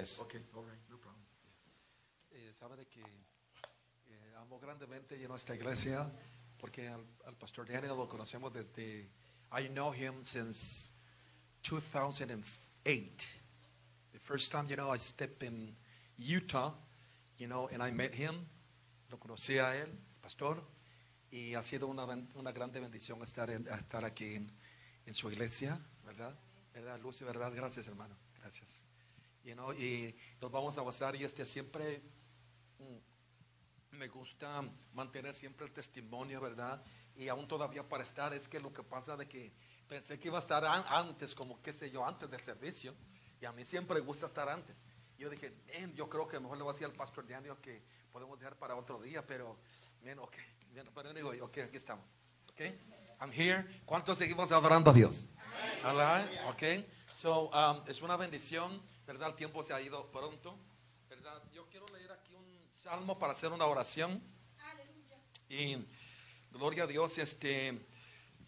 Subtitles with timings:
[0.00, 0.18] inglés.
[0.20, 1.24] Okay, all right, no problem.
[2.32, 6.10] Eh, sabe de que eh, amo grandemente know, esta iglesia
[6.58, 7.04] porque al,
[7.38, 9.08] pastor Daniel lo conocemos desde
[9.52, 10.92] I know him since
[11.62, 13.26] 2008.
[14.12, 15.76] The first time, you know, I stepped in
[16.18, 16.72] Utah,
[17.38, 18.46] you know, and I met him.
[19.10, 19.88] Lo conocí a él,
[20.20, 20.62] pastor,
[21.32, 22.04] y ha sido una,
[22.34, 24.52] una grande bendición estar, en- estar aquí en,
[25.06, 26.38] en su iglesia, ¿verdad?
[26.72, 27.24] ¿Verdad, Lucy?
[27.24, 27.52] ¿Verdad?
[27.54, 28.16] Gracias, hermano.
[28.40, 28.78] Gracias.
[29.44, 32.02] You know, y nos vamos a basar y este siempre
[32.78, 36.82] mm, me gusta mantener siempre el testimonio, ¿verdad?
[37.16, 39.52] Y aún todavía para estar, es que lo que pasa de que
[39.88, 42.94] pensé que iba a estar an- antes, como qué sé yo, antes del servicio.
[43.40, 44.82] Y a mí siempre me gusta estar antes.
[45.18, 47.82] Yo dije, "Man, yo creo que mejor le voy a decir al pastor Daniel que
[48.12, 49.58] podemos dejar para otro día, pero,
[50.04, 50.36] man, ok,
[50.74, 52.04] man, pero digo, ok, aquí estamos.
[52.52, 52.60] Ok,
[53.20, 53.64] I'm here.
[53.84, 55.26] ¿Cuántos seguimos adorando a Dios?
[55.82, 56.86] Right, ok.
[57.12, 58.80] So, um, es una bendición,
[59.10, 59.30] ¿verdad?
[59.30, 60.56] El tiempo se ha ido pronto,
[61.08, 61.42] ¿verdad?
[61.52, 62.46] Yo quiero leer aquí un
[62.80, 64.22] salmo para hacer una oración.
[65.48, 65.84] Y
[66.52, 67.76] gloria a Dios, este,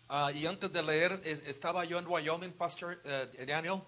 [0.09, 3.83] ah, y antes de leer, es- estaba yo en Wyoming, Pastor eh, Daniel.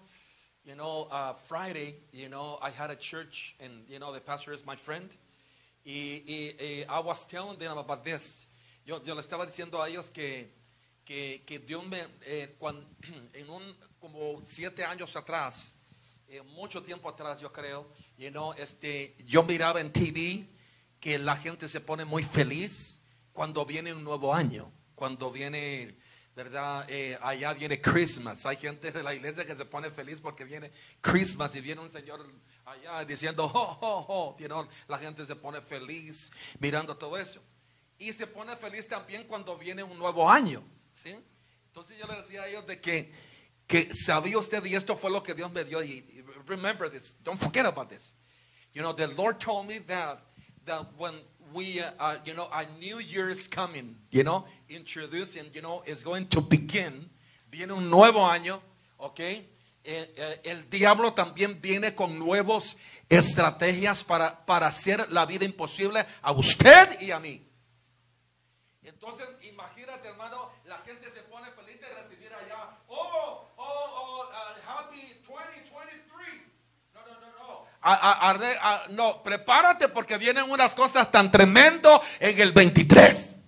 [0.65, 4.51] You know, uh, Friday, you know, I had a church, and you know, the pastor
[4.51, 5.09] is my friend.
[5.85, 8.47] Y, y- y I was telling them about this.
[8.85, 10.51] Yo, yo le estaba diciendo a ellos que,
[11.05, 12.85] que, que Dios me, eh, cuan-
[13.33, 15.77] en un, como siete años atrás,
[16.27, 17.87] eh, mucho tiempo atrás, yo creo,
[18.17, 20.47] you know, este, yo miraba en TV
[20.99, 22.99] que la gente se pone muy feliz
[23.31, 25.97] cuando viene un nuevo año, cuando viene,
[26.35, 26.85] ¿verdad?
[26.89, 28.45] Eh, allá viene Christmas.
[28.45, 30.71] Hay gente de la iglesia que se pone feliz porque viene
[31.01, 32.25] Christmas y viene un señor
[32.65, 34.37] allá diciendo, ho, ho, ho.
[34.39, 37.41] You la gente se pone feliz mirando todo eso.
[37.97, 40.63] Y se pone feliz también cuando viene un nuevo año,
[40.93, 41.15] ¿sí?
[41.67, 43.11] Entonces yo le decía a ellos de que,
[43.67, 46.03] que sabía usted y esto fue lo que Dios me dio y
[46.47, 48.15] remember this, don't forget about this.
[48.73, 50.19] You know, the Lord told me that
[50.65, 51.13] that when
[51.53, 55.83] we, uh, uh, you know, a new year is coming, you know, introducing, you know,
[55.85, 57.09] is going to begin.
[57.51, 58.59] Viene un nuevo año,
[58.99, 59.19] ¿ok?
[59.19, 59.45] Eh,
[60.17, 62.75] eh, el diablo también viene con nuevas
[63.07, 67.47] estrategias para, para hacer la vida imposible a usted y a mí.
[68.81, 72.77] Entonces, imagínate, hermano, la gente se pone feliz de recibir allá.
[72.87, 76.01] Oh, oh, oh, uh, happy 2023.
[76.93, 77.67] No, no, no, no.
[77.87, 83.39] A- no, prepárate porque vienen unas cosas tan tremendas en el 23.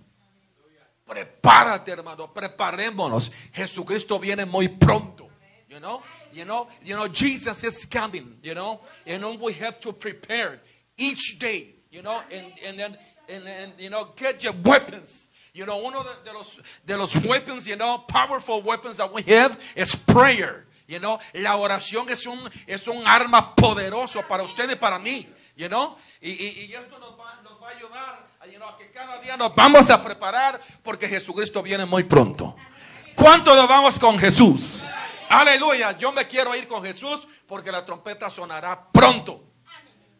[1.05, 3.31] Prepárate, hermano, preparémonos.
[3.53, 5.27] Jesucristo viene muy pronto.
[5.69, 6.03] You know,
[6.33, 8.37] you know, you know, Jesus is coming.
[8.43, 10.59] You know, and then we have to prepare
[10.97, 11.75] each day.
[11.89, 12.97] You know, and and then
[13.29, 15.29] and, and you know, get your weapons.
[15.53, 16.31] You know, uno de,
[16.85, 20.66] de los de weapons, you know, powerful weapons that we have is prayer.
[20.87, 25.31] You know, la oración es un es un arma poderoso para usted y para mí.
[25.55, 29.19] You know, y, y, y esto nos va, nos va a ayudar a que cada
[29.19, 32.55] día nos vamos a preparar porque Jesucristo viene muy pronto.
[33.15, 34.85] ¿Cuánto nos vamos con Jesús?
[35.29, 35.97] Aleluya.
[35.97, 39.43] Yo me quiero ir con Jesús porque la trompeta sonará pronto.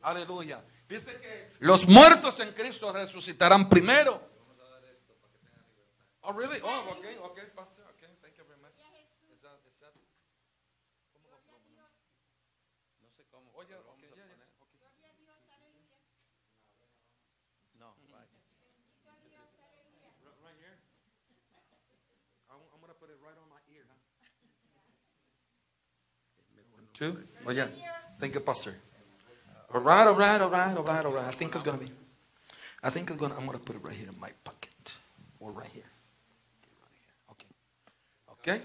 [0.01, 0.63] Aleluya.
[0.87, 4.21] Dice que los muertos en Cristo resucitarán primero.
[6.21, 6.59] Oh, really?
[6.61, 7.76] Oh, okay, okay, pastor.
[13.47, 13.63] No sé cómo.
[13.63, 14.81] Oye, okay, yeah, yeah, okay.
[17.79, 18.27] No, right.
[20.43, 20.77] Right here.
[22.49, 23.85] I'm, I'm gonna put it right on my ear.
[23.87, 23.95] Huh?
[26.93, 27.23] Two?
[27.45, 27.67] Oh, yeah.
[28.19, 28.75] Thank you, Pastor.
[29.73, 31.25] All right, all right, all right, all right, all right.
[31.25, 31.87] I think it's gonna be.
[32.83, 33.35] I think it's gonna.
[33.35, 34.97] I'm gonna put it right here in my pocket,
[35.39, 35.83] or right here.
[36.81, 37.13] Right here.
[37.31, 37.51] Okay.
[38.31, 38.61] Okay.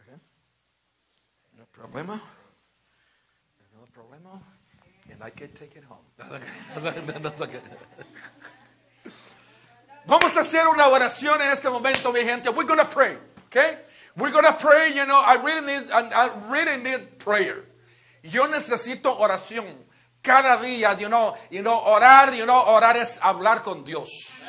[0.00, 0.20] Okay.
[1.58, 2.20] No problema.
[3.74, 4.40] No problema.
[5.12, 6.04] And I can take it home.
[7.38, 7.60] Okay.
[10.06, 12.48] Vamos a hacer una oración en este momento, mi gente.
[12.50, 13.76] We're going to pray, okay?
[14.16, 17.64] We're going to pray, you know, I really need I, I really need prayer.
[18.22, 19.66] Yo necesito oración
[20.22, 24.44] cada día, you know, you know, orar, you know, orar es hablar con Dios.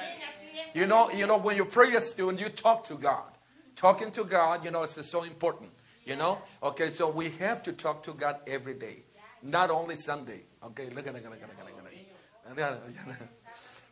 [0.75, 3.23] You know, you know, when you pray, when you talk to God.
[3.75, 5.71] Talking to God, you know, it's so important.
[6.07, 6.38] You know?
[6.63, 9.04] Okay, so we have to talk to God every day.
[9.44, 10.44] Not only Sunday.
[10.63, 10.88] Okay.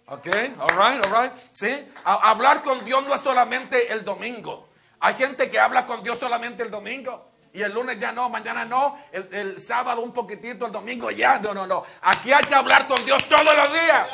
[0.07, 1.31] Okay, all right, all right.
[1.51, 1.83] ¿Sí?
[2.06, 4.69] Hablar con Dios no es solamente el domingo.
[5.01, 7.31] Hay gente que habla con Dios solamente el domingo.
[7.51, 11.39] Y el lunes ya no, mañana no, el, el sábado un poquitito, el domingo ya.
[11.39, 11.83] No, no, no.
[12.01, 14.07] Aquí hay que hablar con Dios todos los días.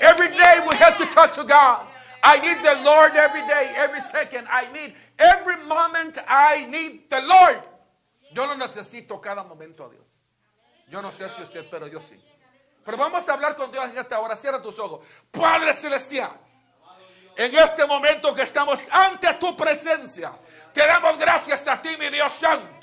[0.00, 1.86] Every day we have to talk to God.
[2.22, 4.46] I need the Lord every day, every second.
[4.50, 7.62] I need every moment I need the Lord.
[8.32, 10.06] Yo lo necesito cada momento a Dios.
[10.88, 12.20] Yo no sé si usted, pero yo sí.
[12.84, 14.34] Pero vamos a hablar con Dios en esta hora.
[14.36, 15.06] Cierra tus ojos.
[15.30, 16.32] Padre Celestial.
[17.36, 20.32] En este momento que estamos ante tu presencia,
[20.72, 22.77] te damos gracias a ti, mi Dios Santo.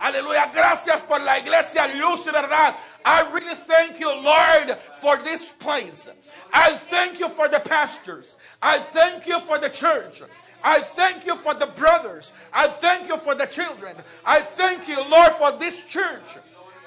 [0.00, 2.76] Aleluya, gracias por la iglesia Luz Verdad.
[3.04, 6.08] I really thank you, Lord, for this place.
[6.52, 8.36] I thank you for the pastors.
[8.62, 10.22] I thank you for the church.
[10.62, 12.32] I thank you for the brothers.
[12.52, 13.96] I thank you for the children.
[14.24, 16.38] I thank you, Lord, for this church.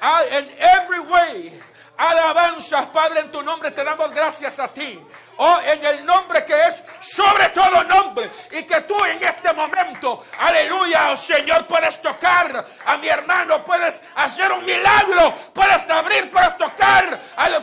[0.01, 1.51] I, in every way,
[1.99, 4.99] alabanzas, Padre, en tu nombre te damos gracias a ti.
[5.37, 8.31] Oh, en el nombre que es sobre todo nombre.
[8.51, 14.01] Y que tú en este momento, aleluya, oh Señor, puedes tocar a mi hermano, puedes
[14.15, 17.19] hacer un milagro, puedes abrir, puedes tocar,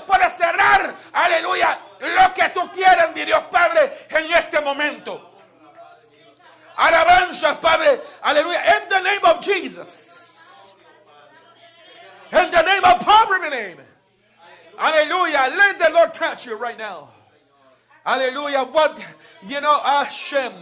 [0.07, 5.25] puedes cerrar, aleluya, lo que tú quieras, mi Dios Padre, en este momento.
[6.77, 10.09] Alabanzas, Padre, aleluya, in the name of Jesus.
[12.31, 13.79] In the name of power, my name.
[14.77, 15.57] Hallelujah.
[15.57, 17.09] Let the Lord touch you right now.
[18.07, 18.71] Aleluya.
[18.73, 19.05] What,
[19.47, 20.53] you know, Hashem.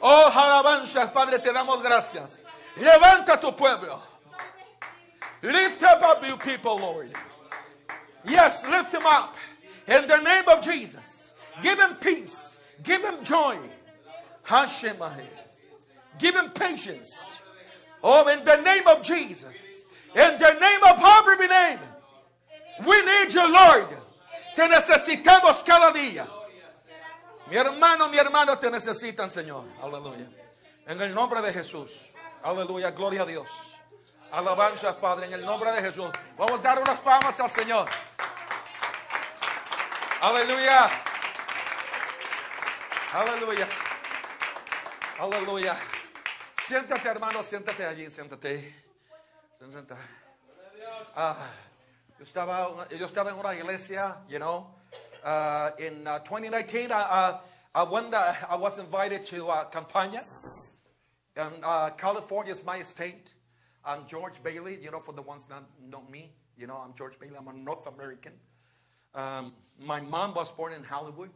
[0.00, 2.42] Oh, alabanzas, Padre, te damos gracias.
[2.76, 4.00] Levanta tu pueblo.
[5.42, 7.10] Lift up up you people, Lord.
[8.24, 9.36] Yes, lift him up.
[9.86, 11.32] In the name of Jesus.
[11.62, 12.58] Give him peace.
[12.82, 13.56] Give him joy.
[14.42, 14.96] Hashem.
[16.18, 17.42] Give him patience.
[18.02, 19.84] Oh, in the name of Jesus.
[20.14, 21.78] In the name of be name.
[22.86, 23.88] We need you, Lord.
[24.54, 26.26] Te necesitamos cada día.
[27.48, 29.64] Mi hermano, mi hermano te necesitan, Señor.
[29.82, 30.28] Aleluya.
[30.86, 32.12] En el nombre de Jesús.
[32.42, 32.90] Aleluya.
[32.90, 33.50] Gloria a Dios.
[34.30, 36.10] Alabanzas, Padre, en el nombre de Jesús.
[36.36, 37.88] Vamos a dar unas palmas al Señor.
[40.20, 40.90] Aleluya.
[43.14, 43.68] Aleluya.
[45.18, 45.76] Aleluya.
[46.62, 48.84] Siéntate, hermano, siéntate allí, siéntate.
[49.56, 49.94] Siéntate.
[51.16, 51.34] Ah,
[52.18, 54.77] yo, estaba, yo en una iglesia, you know,
[55.24, 57.38] uh, in uh, 2019, I,
[57.74, 57.82] I,
[58.50, 60.24] I was invited to uh, Campania.
[61.36, 63.32] And uh, California is my state.
[63.84, 66.32] I'm George Bailey, you know, for the ones that know me.
[66.56, 67.36] You know, I'm George Bailey.
[67.38, 68.32] I'm a North American.
[69.14, 71.30] Um, my mom was born in Hollywood.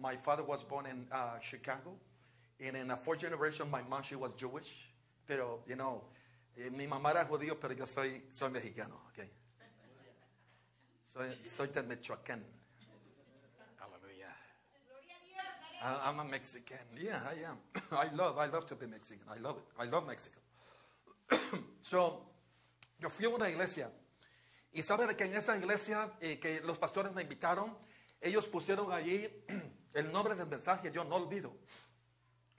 [0.00, 1.92] My father was born in uh, Chicago.
[2.58, 4.88] And in a fourth generation, my mom, she was Jewish.
[5.26, 6.04] Pero, you know,
[6.56, 9.28] eh, mi mamá era judío, pero yo soy, soy mexicano, okay?
[11.04, 12.40] Soy, soy de Michoacán.
[15.86, 16.78] I'm a Mexican.
[17.00, 17.58] Yeah, I am.
[17.92, 19.24] I love, I love to be Mexican.
[19.30, 19.64] I love it.
[19.78, 20.40] I love Mexico.
[21.82, 22.22] so,
[22.98, 23.90] yo fui a una iglesia.
[24.72, 27.76] Y sabe de que en esa iglesia eh, que los pastores me invitaron,
[28.20, 29.28] ellos pusieron allí
[29.94, 31.52] el nombre del mensaje, yo no olvido.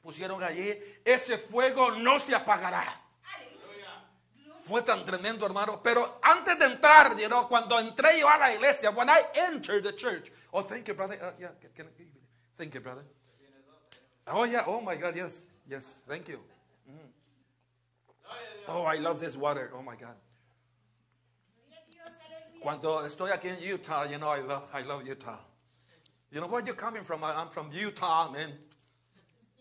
[0.02, 3.04] Pusieron allí, ese fuego no se apagará.
[4.64, 5.82] Fue tan tremendo, hermano.
[5.82, 9.84] Pero antes de entrar, you know, cuando entré yo a la iglesia, when I entered
[9.84, 11.18] the church, oh, thank you, brother.
[11.22, 11.88] Uh, yeah, can, can,
[12.58, 13.06] thank you, brother.
[14.30, 14.64] Oh, yeah.
[14.68, 15.16] Oh, my God.
[15.16, 15.42] Yes.
[15.70, 16.02] Yes.
[16.08, 16.40] Thank you.
[16.90, 17.10] Mm.
[18.68, 19.72] Oh, I love this water.
[19.74, 20.16] Oh, my God.
[22.62, 25.38] Cuando estoy aquí en Utah, you know, I love, I love Utah.
[26.32, 27.24] You know, where you coming from?
[27.24, 28.52] I'm from Utah, man.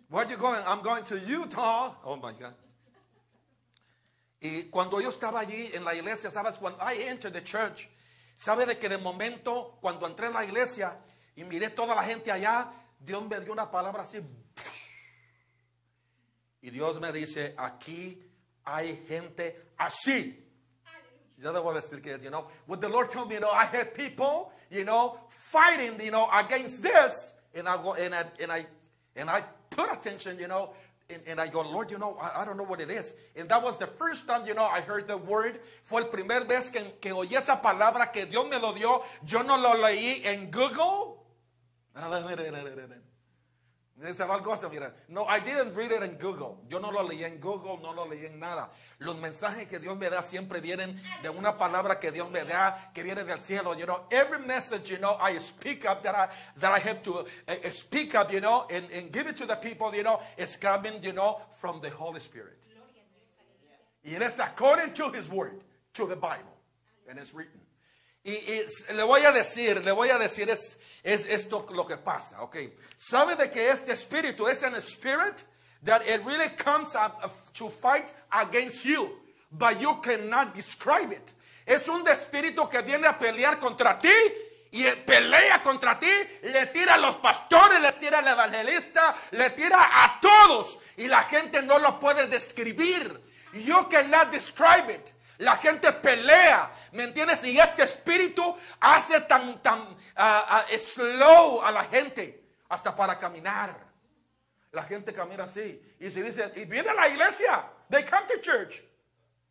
[0.08, 0.60] Where you going?
[0.66, 1.94] I'm going to Utah.
[2.04, 2.54] Oh, my God.
[4.40, 6.58] Y cuando yo estaba allí en la iglesia, ¿sabes?
[6.58, 7.88] Cuando I entered the church,
[8.34, 10.96] ¿sabe de que de momento, cuando entré en la iglesia
[11.36, 14.22] y miré toda la gente allá, Dios me dio una palabra así.
[16.62, 18.20] Y Dios me dice, aquí
[18.64, 20.42] hay gente así.
[21.38, 23.94] Ya a decir que, you know, what the Lord told me, you know, I had
[23.94, 27.34] people, you know, fighting, you know, against this.
[27.54, 28.66] And I go, and I, and I,
[29.14, 30.70] and I put attention, you know,
[31.10, 33.14] and, and I go, Lord, you know, I, I don't know what it is.
[33.36, 35.60] And that was the first time, you know, I heard the word.
[35.84, 39.04] Fue el primer vez que, que oí esa palabra que Dios me lo dio.
[39.24, 41.25] Yo no lo leí en Google.
[45.08, 46.58] No, I didn't read it in Google.
[46.68, 48.68] Yo no lo leí en Google, no lo leí en nada.
[48.98, 52.90] Los mensajes que Dios me da siempre vienen de una palabra que Dios me da,
[52.92, 53.74] que viene del cielo.
[53.74, 57.20] You know, every message, you know, I speak up that I, that I have to
[57.20, 60.20] uh, uh, speak up, you know, and, and give it to the people, you know,
[60.36, 62.66] it's coming, you know, from the Holy Spirit.
[64.04, 65.62] Y es according to His Word,
[65.94, 66.54] to the Bible.
[67.08, 67.60] And it's written.
[68.24, 68.36] Y,
[68.94, 72.56] le voy a decir, le voy a decir, es, es esto lo que pasa, ok.
[72.98, 75.44] ¿Sabe de que este espíritu es an spirit
[75.84, 79.22] that it really comes up to fight against you?
[79.50, 81.32] but you cannot describe it.
[81.66, 84.12] Es un espíritu que viene a pelear contra ti
[84.70, 86.10] y pelea contra ti,
[86.42, 91.22] le tira a los pastores, le tira al evangelista, le tira a todos y la
[91.24, 93.20] gente no lo puede describir.
[93.52, 95.12] You cannot describe it.
[95.38, 97.44] La gente pelea, ¿me entiendes?
[97.44, 100.64] Y este espíritu hace tan, tan ah,
[100.94, 103.86] slow a la gente hasta para caminar.
[104.72, 108.40] La gente camina así y se dice, y viene a la iglesia, they come to
[108.40, 108.82] church.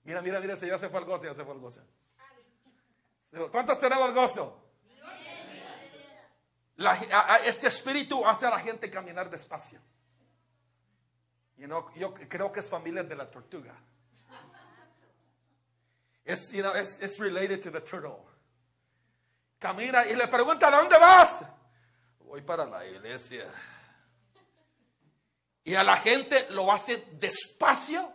[0.04, 1.82] Mira, mira, mira, ya se fue el gozo, ya se fue el gozo.
[3.52, 4.62] ¿Cuántos tenemos gozo?
[7.46, 9.80] Este espíritu hace a la gente caminar despacio.
[11.58, 13.74] You know, yo creo que es familia de la tortuga.
[16.26, 18.26] Es, you know, es, es related to the turtle.
[19.60, 21.44] Camina y le pregunta, ¿a dónde vas?
[22.20, 23.46] Voy para la iglesia.
[25.64, 28.12] Y a la gente lo hace despacio.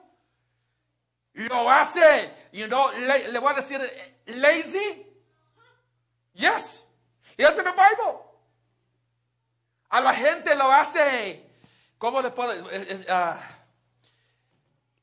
[1.33, 3.81] Lo hace, you know, le, voy a decir,
[4.26, 5.07] lazy.
[6.35, 6.85] Yes.
[7.38, 8.21] Yes in the Bible.
[9.88, 11.45] A la gente lo hace,
[11.99, 12.52] ¿cómo le puedo?
[13.09, 13.40] ah,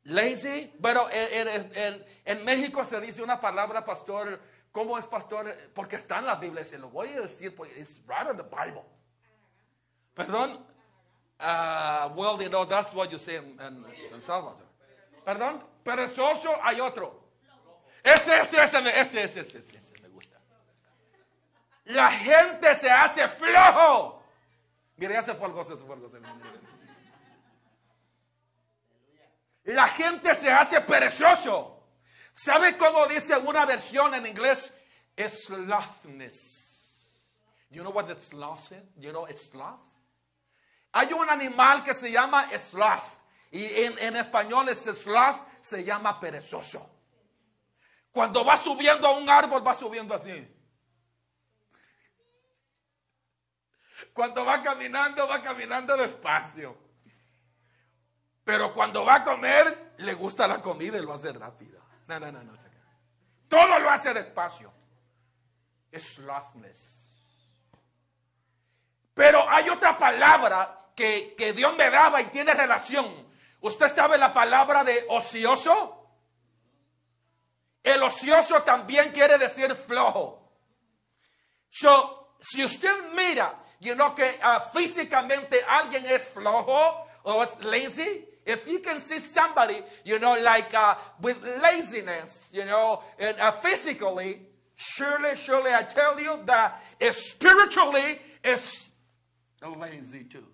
[0.08, 0.74] lazy.
[0.82, 4.40] Pero en, en- en- México se dice una palabra, pastor.
[4.72, 5.56] ¿Cómo es pastor?
[5.74, 6.64] Porque está en la Biblia.
[6.66, 8.84] Se lo voy a decir porque it's right in the Bible.
[10.14, 10.66] Perdón.
[11.40, 13.60] Ah, well, you know, that's what you say in,
[14.14, 14.66] in- Salvador.
[15.26, 15.64] Perdón.
[15.84, 17.24] Perezoso hay otro.
[18.04, 20.38] Ese, ese, ese, ese, ese, ese, ese, me gusta.
[21.86, 24.24] La gente se hace flojo.
[24.98, 26.18] Mira, ya se fue el gozo, se fue el gozo.
[29.68, 31.84] La gente se hace perezoso.
[32.34, 34.74] ¿Sabe cómo dice una versión en inglés?
[35.18, 36.68] Slothness.
[37.70, 38.78] You know what the sloth is?
[38.98, 39.82] You know it's sloth?
[40.94, 43.20] Hay un animal que se llama sloth.
[43.52, 46.90] Y en, en español ese sloth se llama perezoso.
[48.12, 50.48] Cuando va subiendo a un árbol, va subiendo así.
[54.14, 56.87] Cuando va caminando, va caminando despacio.
[58.48, 61.82] Pero cuando va a comer, le gusta la comida y lo hace rápido.
[62.08, 62.54] No, no, no, no.
[63.50, 64.72] Todo lo hace despacio.
[65.92, 66.96] Es slothness.
[69.14, 73.28] Pero hay otra palabra que, que Dios me daba y tiene relación.
[73.60, 76.10] ¿Usted sabe la palabra de ocioso?
[77.84, 80.54] El ocioso también quiere decir flojo.
[81.68, 88.37] So, si usted mira, you know que ah, físicamente alguien es flojo o es lazy,
[88.48, 89.76] if you can see somebody,
[90.06, 94.40] you know, like uh, with laziness, you know, and uh, physically,
[94.76, 98.90] surely, surely I tell you that spiritually is
[99.78, 100.46] lazy too.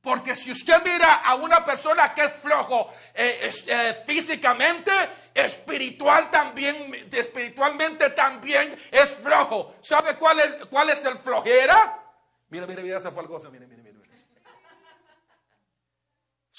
[0.00, 4.92] Porque si usted mira a una persona que es flojo eh, eh, físicamente,
[5.34, 9.74] espiritual también, espiritualmente también es flojo.
[9.82, 12.00] ¿Sabe cuál es, cuál es el flojera?
[12.48, 13.50] Mira, mira, mira, ese fue el gozo.
[13.50, 13.66] Mira.
[13.66, 13.77] mira.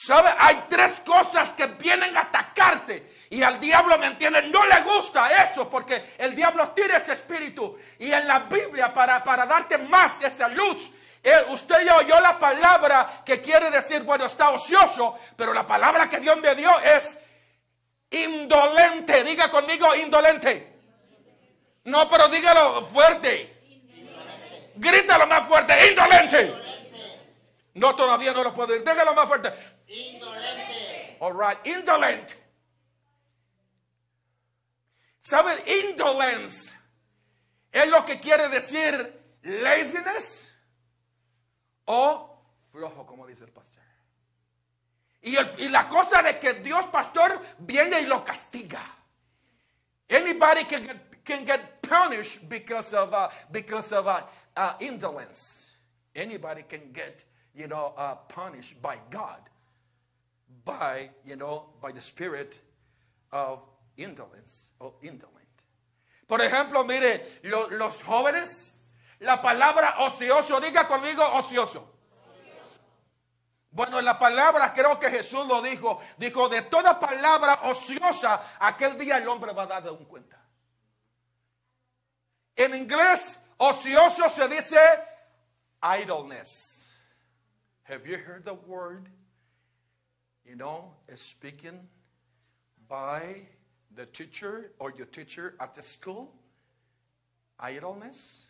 [0.02, 0.30] ¿Sabe?
[0.40, 3.18] Hay tres cosas que vienen a atacarte.
[3.32, 4.50] Y al diablo, ¿me entienden?
[4.50, 7.78] No le gusta eso porque el diablo tira ese espíritu.
[8.00, 12.40] Y en la Biblia, para, para darte más esa luz, eh, usted ya oyó la
[12.40, 17.20] palabra que quiere decir, bueno, está ocioso, pero la palabra que Dios me dio es
[18.10, 19.22] indolente.
[19.26, 20.80] Diga conmigo, indolente.
[21.84, 23.54] No, pero dígalo fuerte.
[24.76, 26.54] Grítalo más fuerte, indolente.
[27.74, 28.90] No, todavía no lo puedo decir.
[28.90, 29.79] Dígalo más fuerte.
[29.90, 31.18] Indolente.
[31.20, 32.36] All right, indolent.
[35.22, 35.52] ¿Sabe?
[35.68, 36.74] Indolence
[37.72, 38.94] es lo que quiere decir
[39.44, 40.52] laziness
[41.86, 42.42] o
[42.72, 43.82] flojo, como dice el pastor.
[45.22, 48.82] Y, el- y la cosa de que Dios, pastor, viene y lo castiga.
[50.10, 54.22] Anybody can get, can get punished because of, uh, because of uh,
[54.56, 55.76] uh, indolence.
[56.16, 59.42] Anybody can get, you know, uh, punished by God,
[60.78, 62.62] by, you know, by the spirit
[63.32, 63.62] of
[63.98, 65.36] indolence or indolent.
[66.28, 68.70] Por ejemplo, mire, lo- los jóvenes,
[69.20, 71.96] la palabra ocioso, diga conmigo ocioso.
[73.72, 76.02] Bueno, la palabra creo que Jesús lo dijo.
[76.18, 80.38] Dijo, de toda palabra ociosa, aquel día el hombre va a dar de un cuenta.
[82.56, 84.78] En inglés, ocioso se dice
[85.84, 86.88] idleness.
[87.84, 89.08] Have you heard the word?
[90.50, 91.80] You know, speaking
[92.88, 93.22] by
[93.96, 96.34] the teacher or your teacher at the school.
[97.60, 98.48] Idleness.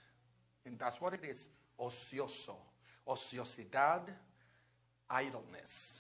[0.66, 1.50] And that's what it is.
[1.78, 2.56] Ocioso.
[3.06, 4.04] Ociosidad
[5.12, 6.00] idleness.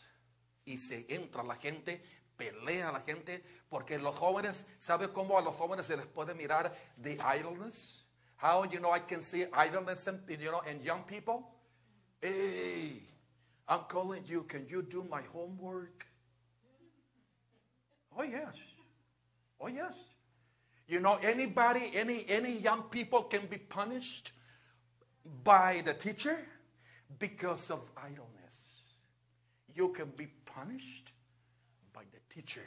[0.66, 2.02] Y se entra la gente
[2.38, 6.34] pelea a la gente, porque los jóvenes, ¿sabe cómo a los jóvenes se les puede
[6.34, 8.04] mirar the idleness?
[8.38, 11.44] How you know I can see idleness in, you know, in young people?
[12.22, 13.02] Hey,
[13.70, 14.44] I'm calling you.
[14.44, 16.08] Can you do my homework?
[18.18, 18.56] Oh yes.
[19.62, 20.04] Oh yes.
[20.88, 24.34] You know, anybody, any any young people can be punished
[25.44, 26.38] by the teacher
[27.20, 28.86] because of idleness.
[29.76, 31.14] You can be punished
[31.94, 32.66] by the teacher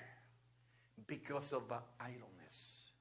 [1.07, 2.93] because of uh, idleness.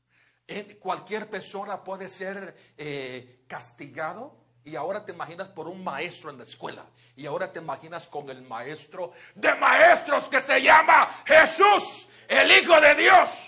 [0.48, 6.38] En cualquier persona puede ser eh, castigado y ahora te imaginas por un maestro en
[6.38, 12.10] la escuela y ahora te imaginas con el maestro de maestros que se llama Jesús,
[12.27, 13.48] el Hijo de Dios.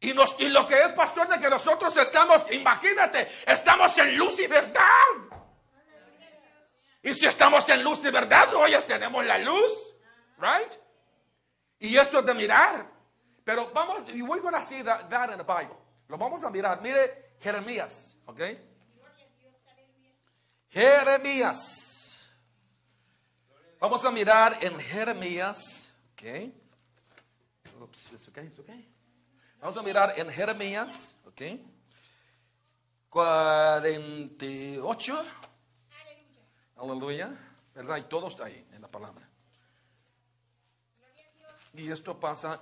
[0.00, 4.38] Y, nos, y lo que es pastor de que nosotros estamos, imagínate, estamos en luz
[4.38, 4.82] y verdad.
[7.02, 9.96] Y si estamos en luz y verdad, hoy tenemos la luz,
[10.38, 10.72] right?
[11.78, 12.86] Y esto es de mirar.
[13.44, 15.76] Pero vamos, y going to see that, that in the Bible.
[16.08, 16.80] Lo vamos a mirar.
[16.82, 18.40] Mire Jeremías, ¿ok?
[20.76, 22.28] Jeremías.
[23.80, 26.22] Vamos a mirar en Jeremías, ¿ok?
[27.80, 28.86] Oops, it's okay, it's okay.
[29.58, 31.40] Vamos a mirar en Jeremías, ¿ok?
[33.08, 35.24] 48.
[36.76, 37.34] Aleluya.
[37.74, 37.96] ¿Verdad?
[37.96, 39.26] Y todo está ahí en la palabra.
[41.72, 42.60] Y esto pasa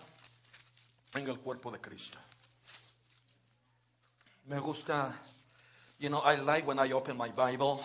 [1.14, 2.18] en el cuerpo de Cristo.
[4.44, 5.20] Me gusta,
[5.98, 7.80] you know, I like when I open my Bible,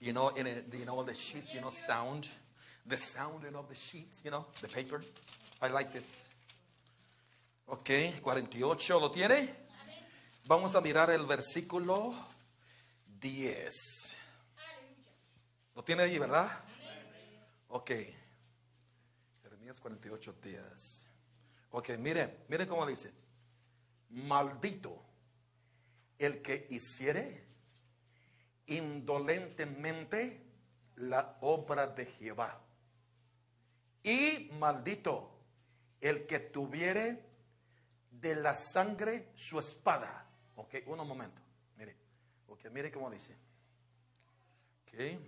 [0.00, 2.28] you know, in it, you know, the sheets, you know, sound,
[2.86, 5.02] the sounding of the sheets, you know, the paper.
[5.60, 6.28] I like this.
[7.68, 7.90] Ok,
[8.22, 9.52] 48, ¿lo tiene?
[10.46, 12.14] Vamos a mirar el versículo
[13.20, 14.16] 10.
[15.74, 16.48] ¿Lo tiene ahí, verdad?
[17.68, 17.90] Ok.
[19.42, 20.60] Jeremías 48, 10.
[21.72, 23.12] Ok, mire, mire cómo dice.
[24.10, 25.02] Maldito
[26.18, 27.45] el que hiciere
[28.66, 30.42] indolentemente
[30.96, 32.60] la obra de Jehová.
[34.02, 35.30] Y maldito
[36.00, 37.22] el que tuviere
[38.10, 40.26] de la sangre su espada.
[40.56, 41.42] Ok, un momento.
[41.76, 41.96] Mire,
[42.48, 43.34] ok, mire cómo dice.
[44.82, 45.18] Ok.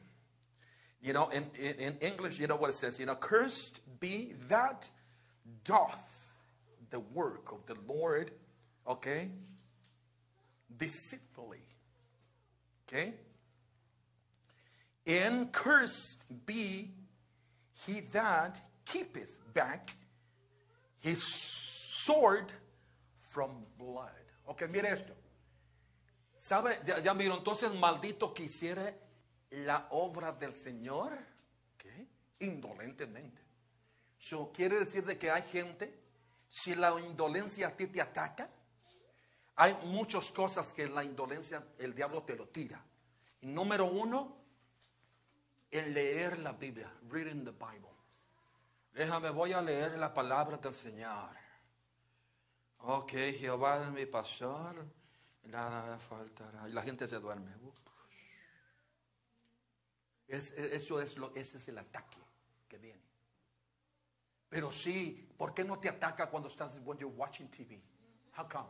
[1.01, 2.99] You know, in, in English, you know what it says.
[2.99, 4.89] You know, cursed be that
[5.65, 6.19] doth
[6.91, 8.33] the work of the Lord,
[8.87, 9.31] okay,
[10.77, 11.63] deceitfully.
[12.87, 13.15] Okay?
[15.09, 16.91] And cursed be
[17.87, 19.91] he that keepeth back
[21.01, 22.53] his sword
[23.31, 24.11] from blood.
[24.47, 25.15] Ok, mire esto.
[26.39, 26.79] ¿Sabe?
[26.85, 28.95] Ya, ya miro, entonces maldito que hiciera
[29.51, 31.19] la obra del Señor,
[31.77, 32.07] ¿qué?
[32.41, 33.43] Indolentemente.
[34.21, 35.99] Eso quiere decir de que hay gente
[36.49, 38.49] si la indolencia a ti te ataca,
[39.57, 42.83] hay muchas cosas que la indolencia el diablo te lo tira.
[43.41, 44.38] número uno,
[45.71, 47.89] el leer la Biblia, reading the Bible.
[48.93, 51.31] Déjame, voy a leer la palabra del Señor.
[52.81, 54.87] Ok, Jehová es mi pastor,
[55.45, 56.69] nada faltará.
[56.69, 57.53] Y la gente se duerme.
[60.29, 62.19] eso es lo, ese es el ataque
[62.69, 63.03] que viene.
[64.49, 67.81] Pero sí, ¿por qué no te ataca cuando estás when you're watching TV?
[68.37, 68.69] How come?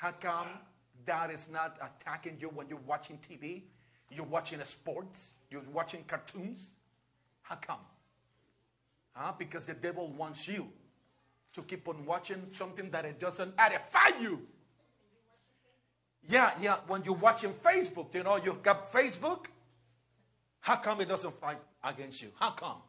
[0.00, 0.60] How come
[1.04, 3.64] that is not attacking you when you're watching TV?
[4.10, 6.74] You're watching sports, you're watching cartoons.
[7.42, 7.80] How come?
[9.12, 9.32] Huh?
[9.38, 10.68] Because the devil wants you
[11.52, 14.46] to keep on watching something that it doesn't edify you.
[16.28, 16.76] Yeah, yeah.
[16.86, 19.46] When you're watching Facebook, you know, you've got Facebook.
[20.60, 22.28] How come it doesn't fight against you?
[22.38, 22.82] How come?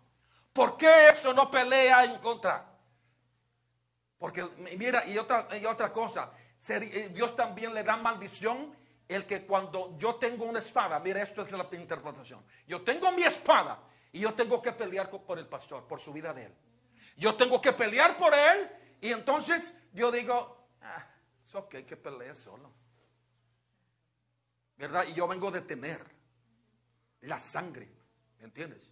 [0.54, 2.62] ¿Por qué eso no pelea en contra?
[4.20, 4.44] Porque
[4.78, 6.30] mira, y otra, y otra cosa,
[6.70, 8.76] eh, Dios también le da maldición
[9.14, 12.44] el que cuando yo tengo una espada, mira, esto es la interpretación.
[12.68, 13.80] Yo tengo mi espada
[14.12, 16.56] y yo tengo que pelear por el pastor, por su vida de él.
[17.18, 18.70] Yo tengo que pelear por él
[19.02, 21.06] y entonces yo digo, ah,
[21.46, 22.72] es ok que pelee solo.
[24.78, 25.06] ¿Verdad?
[25.10, 26.04] Y yo vengo a detener
[27.22, 27.88] la sangre,
[28.40, 28.88] ¿me entiendes?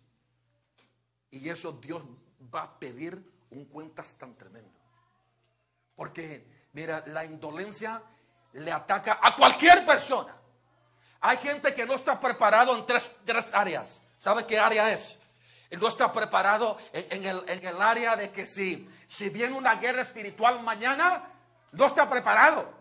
[1.32, 2.04] Y eso Dios
[2.54, 4.80] va a pedir un cuentas tan tremendo.
[5.96, 8.04] Porque, mira, la indolencia
[8.54, 10.36] le ataca a cualquier persona.
[11.22, 13.12] Hay gente que no está preparado en tres,
[13.54, 14.02] áreas.
[14.18, 15.18] ¿Sabe qué área es?
[15.72, 21.24] No está preparado en, el, área de que si, si viene una guerra espiritual mañana,
[21.72, 22.74] no está preparado.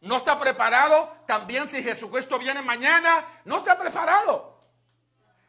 [0.00, 4.56] No está preparado también si Jesucristo viene mañana, no está preparado.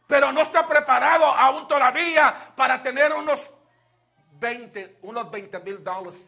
[0.07, 3.53] pero no está preparado aún todavía para tener unos
[4.39, 6.25] 20, unos 20 mil dólares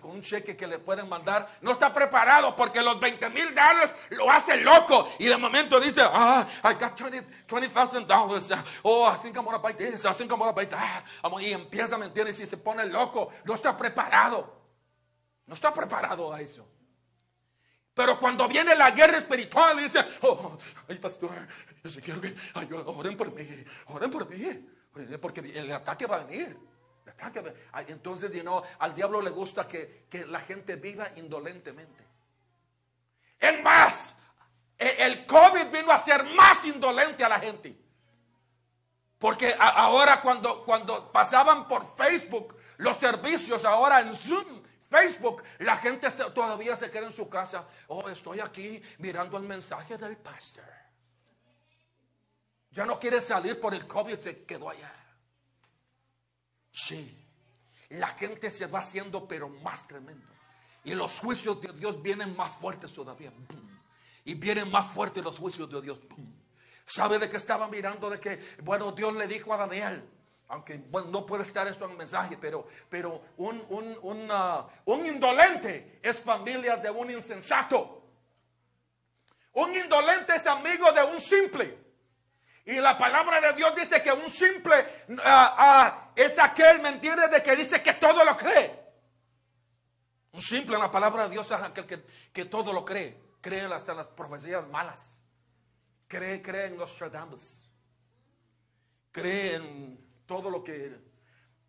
[0.00, 3.94] con un cheque que le pueden mandar, no está preparado porque los 20 mil dólares
[4.10, 5.08] lo hace loco.
[5.18, 8.48] Y de momento dice, ah, I got 20,000 dollars,
[8.82, 11.04] oh, I think I'm gonna buy this, I think I'm gonna buy that,
[11.40, 14.62] y empieza a mentir y se pone loco, no está preparado,
[15.46, 16.66] no está preparado a eso.
[17.94, 20.56] Pero cuando viene la guerra espiritual, dice, oh,
[20.88, 21.30] ay, pastor,
[21.84, 23.46] yo quiero que ay, oren por mí,
[23.88, 24.66] oren por mí,
[25.20, 26.71] porque el ataque va a venir.
[27.88, 28.30] Entonces,
[28.78, 32.04] al diablo le gusta que, la gente viva indolentemente.
[33.38, 34.16] Es más,
[34.78, 37.76] e, el COVID vino a ser más indolente a la gente.
[39.18, 46.10] Porque ahora cuando, cuando pasaban por Facebook los servicios, ahora en Zoom, Facebook, la gente
[46.10, 47.66] todavía se queda en su casa.
[47.88, 50.64] Oh, estoy aquí mirando el mensaje del pastor.
[52.70, 55.01] Ya no quiere salir por el COVID, se quedó allá.
[56.72, 57.18] Sí.
[57.90, 60.26] La gente se va haciendo pero más tremendo.
[60.84, 63.32] Y los juicios de Dios vienen más fuertes todavía.
[64.24, 66.00] Y vienen más fuertes los juicios de Dios.
[66.84, 68.10] ¿Sabe de qué estaba mirando?
[68.10, 70.02] De que, bueno, Dios le dijo a Daniel,
[70.48, 74.30] aunque bueno, no puede estar esto en el mensaje, pero, pero un, un,
[74.84, 78.02] un indolente es familia de un insensato.
[79.52, 81.81] Un indolente es amigo de un simple.
[82.64, 84.74] Y la palabra de Dios dice que un simple
[85.24, 87.30] ah, ah, es aquel, ¿me entiendes?
[87.30, 88.82] De que dice que todo lo cree.
[90.32, 91.98] Un simple en la palabra de Dios es aquel que,
[92.32, 93.20] que todo lo cree.
[93.40, 95.18] Cree hasta las profecías malas.
[96.06, 97.72] Cree, cree en los Nostradamus.
[99.10, 100.96] Cree en todo lo que...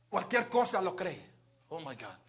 [0.10, 1.34] Cualquier cosa lo cree.
[1.70, 2.23] Oh my God.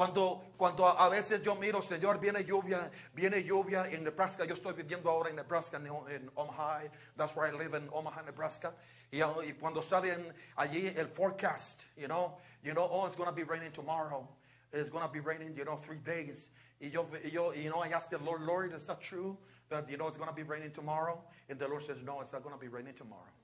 [0.00, 4.46] Cuando, cuando a veces yo miro, Señor, viene lluvia, viene lluvia en Nebraska.
[4.46, 6.84] Yo estoy viviendo ahora en Nebraska, en, Omaha.
[7.18, 8.72] That's where I live in Omaha, Nebraska.
[9.12, 13.34] Y, y cuando salen allí el forecast, you know, you know, oh, it's going to
[13.34, 14.26] be raining tomorrow.
[14.72, 16.48] It's going to be raining, you know, three days.
[16.80, 19.36] Y yo, yo, you know, I asked the Lord, Lord, is that true?
[19.68, 21.20] That, you know, it's going to be raining tomorrow?
[21.50, 23.34] And the Lord says, no, it's not going to be raining tomorrow.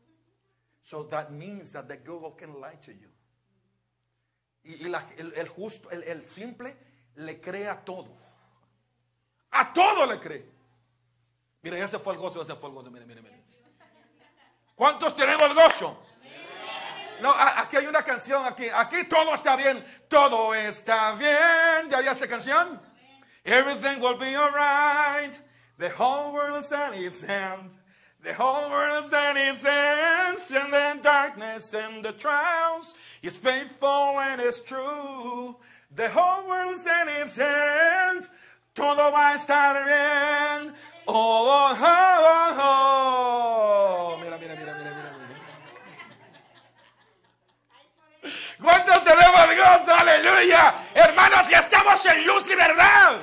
[0.80, 3.08] So that means that the Google can lie to you.
[4.66, 6.76] Y, el, justo, el, simple,
[7.14, 8.08] le cree a todo.
[9.52, 10.44] A todo le cree.
[11.62, 12.90] Mire, ese fue el gozo, ese fue el gozo.
[12.90, 13.44] Mire, mire, mire.
[14.74, 16.02] ¿Cuántos tenemos gozo?
[17.22, 21.88] No, aquí hay una canción, aquí, aquí todo está bien, todo está bien.
[21.88, 22.80] ¿Ya esta canción?
[23.44, 25.40] Everything will be alright.
[25.78, 27.72] The whole world is in His hand.
[28.22, 30.50] The whole world is in His hands.
[30.50, 32.94] In the darkness and the trials.
[33.22, 35.56] He's faithful and it's true.
[35.94, 38.28] The whole world is in His hands.
[38.74, 40.74] Todo va a estar bien.
[41.08, 44.18] Oh, oh, oh, oh.
[44.20, 45.16] Mira, mira, mira, mira, mira.
[48.60, 49.94] ¿Cuántos tenemos gozo?
[49.94, 50.74] Aleluya.
[50.94, 53.20] Hermanos, si estamos en luz y verdad.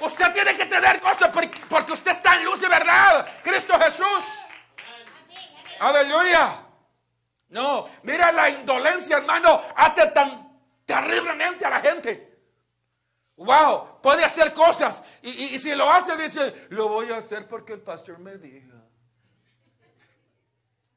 [0.00, 1.30] Usted tiene que tener gozo
[1.68, 3.26] porque usted está en luz y verdad.
[3.42, 4.24] Cristo Jesús.
[5.80, 6.62] Aleluya.
[7.48, 12.36] No, mira la indolencia, hermano, hace tan terriblemente a la gente.
[13.36, 15.02] Wow, puede hacer cosas.
[15.22, 18.72] Y, si lo hace, dice, lo voy a hacer porque el pastor me dijo.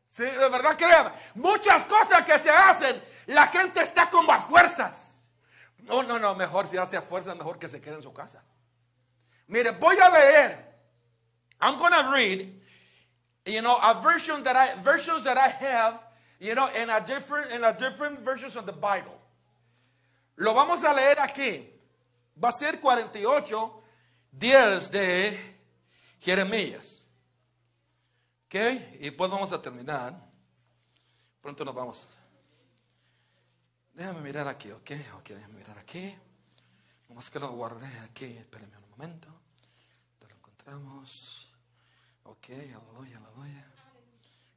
[0.08, 1.12] Sí, de verdad créanme.
[1.36, 5.28] Muchas cosas que se hacen, la gente está como a fuerzas.
[5.78, 8.44] No, no, no, mejor si hace a fuerzas, mejor que se quede en su casa.
[9.50, 10.58] Mire, voy a leer.
[11.60, 12.54] I'm going to read,
[13.46, 16.00] you know, a version that I, versions that I have,
[16.40, 19.20] you know, in a different, in a different versions of the Bible.
[20.38, 21.66] Lo vamos a leer aquí.
[22.42, 23.84] Va a ser 48
[24.32, 25.38] días de
[26.20, 27.04] Jeremías.
[28.46, 28.56] ¿Ok?
[29.02, 30.14] Y pues vamos a terminar.
[31.42, 32.08] Pronto nos vamos.
[33.94, 34.92] Déjame mirar aquí, ¿ok?
[35.18, 36.16] Ok, déjame mirar aquí.
[37.10, 38.26] Vamos que lo guardé aquí.
[38.26, 39.39] Espérenme un momento.
[40.72, 41.52] Vamos.
[42.26, 43.74] Ok, aleluya, aleluya.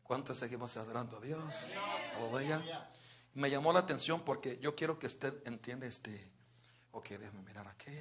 [0.03, 1.72] ¿Cuántos seguimos adorando a Dios?
[2.16, 2.90] Aleluya.
[3.35, 6.31] Me llamó la atención porque yo quiero que usted entienda este.
[6.90, 7.96] Ok, déjame mirar aquí.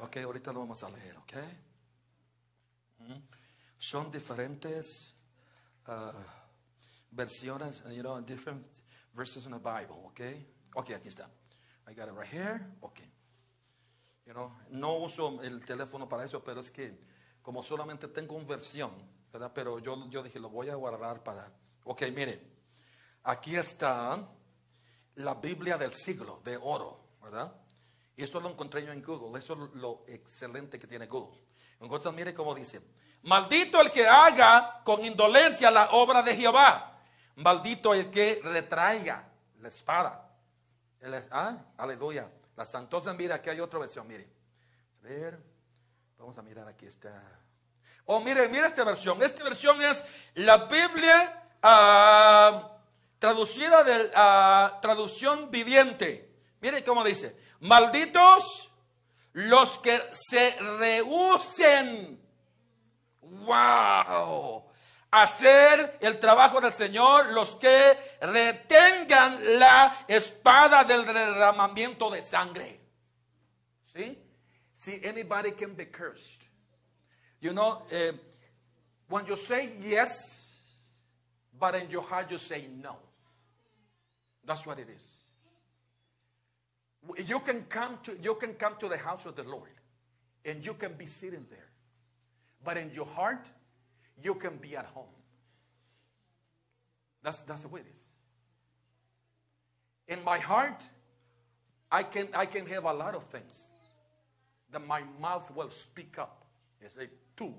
[0.00, 1.32] Ok, ahorita lo vamos a leer, ok.
[3.76, 5.12] Son diferentes
[5.86, 6.12] uh,
[7.10, 8.66] versiones, you know, different
[9.12, 10.20] verses in the Bible, ok.
[10.76, 11.28] Ok, aquí está.
[11.86, 12.64] I got it right here.
[12.80, 13.17] Ok
[14.70, 16.98] no uso el teléfono para eso, pero es que
[17.42, 18.90] como solamente tengo una versión,
[19.32, 19.52] ¿verdad?
[19.54, 21.50] Pero yo, yo dije, lo voy a guardar para...
[21.84, 22.40] Ok, mire,
[23.24, 24.28] aquí está
[25.14, 27.52] la Biblia del siglo, de oro, ¿verdad?
[28.16, 29.38] Y esto lo encontré yo en Google.
[29.38, 31.40] Eso es lo excelente que tiene Google.
[31.80, 32.80] Entonces, mire cómo dice.
[33.22, 37.00] Maldito el que haga con indolencia la obra de Jehová.
[37.36, 39.28] Maldito el que retraiga
[39.60, 40.30] la espada.
[41.30, 42.28] Ah, aleluya.
[42.58, 44.26] La santosa, mira, aquí hay otra versión, mire.
[46.18, 47.22] Vamos a mirar, aquí está.
[48.04, 49.22] Oh, mire, mire esta versión.
[49.22, 52.68] Esta versión es la Biblia ah,
[53.20, 54.08] traducida de
[54.82, 56.34] traducción viviente.
[56.60, 57.38] Mire cómo dice.
[57.60, 58.72] Malditos
[59.34, 62.20] los que se rehúsen.
[63.20, 64.67] Wow.
[65.10, 72.80] Hacer el trabajo del Señor, los que retengan la espada del derramamiento de sangre.
[73.94, 74.18] ¿Sí?
[74.76, 76.46] See, anybody can be cursed.
[77.40, 78.12] You know, eh,
[79.08, 80.38] when you say yes,
[81.58, 82.96] but in your heart you say no.
[84.44, 85.18] That's what it is.
[87.28, 89.70] You can come to you can come to the house of the Lord
[90.44, 91.70] and you can be sitting there.
[92.64, 93.50] But in your heart,
[94.22, 95.14] you can be at home.
[97.22, 98.02] That's that's the way it is.
[100.08, 100.86] In my heart,
[101.90, 103.68] I can I can have a lot of things
[104.70, 106.44] that my mouth will speak up
[106.80, 107.54] and say, two.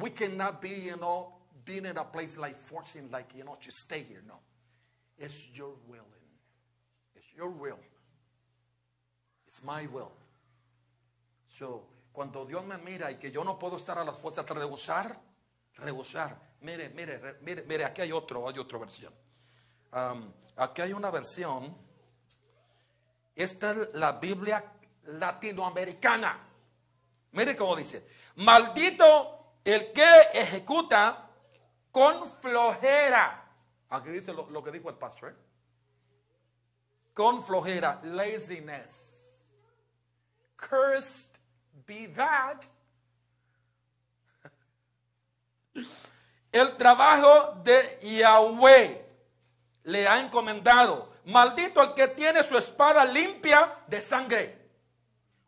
[0.00, 3.70] We cannot be, you know, being in a place like forcing, like, you know, to
[3.70, 4.22] stay here.
[4.26, 4.34] No.
[5.18, 6.06] It's your will.
[7.14, 7.78] It's your will.
[9.46, 10.12] It's my will.
[11.48, 15.20] So, cuando Dios me mira y que yo no puedo estar a las fuerzas rehusar,
[15.74, 16.38] rehusar.
[16.60, 19.12] Mire, mire, re- mire, mire, aquí hay otro, hay otra versión.
[19.92, 21.76] Um, aquí hay una versión.
[23.34, 24.64] Esta es la Biblia
[25.06, 26.38] latinoamericana.
[27.32, 28.06] Mire cómo dice.
[28.36, 31.28] Maldito el que ejecuta
[31.90, 33.44] con flojera.
[33.90, 35.30] Aquí dice lo, lo que dijo el pastor.
[35.30, 35.36] ¿eh?
[37.12, 38.00] Con flojera.
[38.04, 39.10] Laziness.
[40.56, 41.33] Cursed
[41.86, 42.66] be that.
[46.52, 49.04] El trabajo de Yahweh
[49.84, 51.12] le ha encomendado.
[51.24, 54.58] Maldito el que tiene su espada limpia de sangre.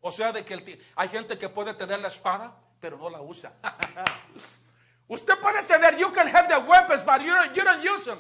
[0.01, 3.53] O sea, de que hay gente que puede tener la espada, pero no la usa.
[5.09, 8.19] Usted puede tener, you can have the weapons, but you don't, you don't use them.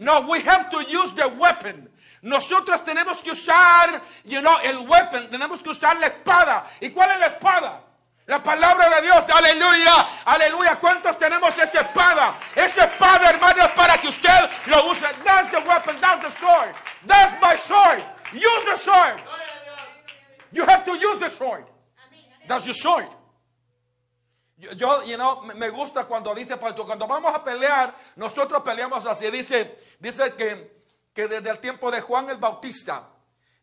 [0.00, 1.86] No, we have to use the weapon.
[2.22, 5.28] Nosotros tenemos que usar, you know, el weapon.
[5.28, 6.66] Tenemos que usar la espada.
[6.80, 7.80] ¿Y cuál es la espada?
[8.26, 10.76] La palabra de Dios, aleluya, aleluya.
[10.76, 12.34] ¿Cuántos tenemos esa espada?
[12.54, 15.04] Esa espada, hermano, es para que usted lo use.
[15.22, 16.74] That's the weapon, that's the sword.
[17.06, 18.02] That's my sword.
[18.32, 19.20] Use the sword.
[20.52, 21.64] You have to use the sword.
[22.46, 23.08] That's your sword.
[24.60, 29.30] Yo, yo, you know, me- gusta cuando dice, cuando vamos a pelear, nosotros peleamos así.
[29.30, 33.08] Dice, dice que, que desde el tiempo de Juan el Bautista,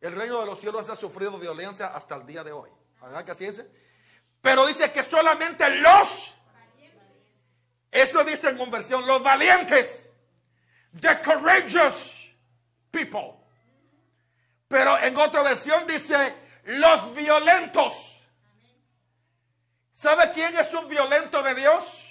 [0.02, 2.72] el reino de los cielos ha sufrido violencia hasta el día de hoy.
[3.00, 3.64] ¿Verdad que así es?
[4.42, 6.36] Pero dice que solamente los,
[7.92, 10.12] eso dice en conversión, los valientes,
[11.00, 12.34] the courageous
[12.90, 13.36] people.
[14.68, 16.34] Pero en otra versión dice
[16.66, 18.17] los violentos.
[19.98, 22.08] ¿Sabe quién es un violento de Dios?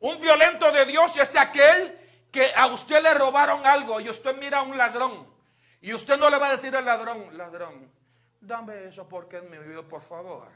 [0.00, 1.98] Un violento de Dios es aquel
[2.30, 5.26] que a usted le robaron algo y usted mira a un ladrón
[5.80, 7.90] y usted no le va a decir al ladrón, ladrón,
[8.42, 10.48] dame eso porque es mío, por favor.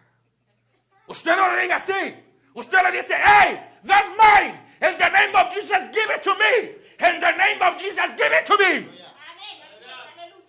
[1.06, 2.22] Usted no le diga así.
[2.52, 4.60] Usted le dice, hey, that's mine.
[4.82, 6.68] In the name of Jesus, give it to me.
[6.98, 8.90] In the name of Jesus, give it to me.
[8.90, 9.64] Amén.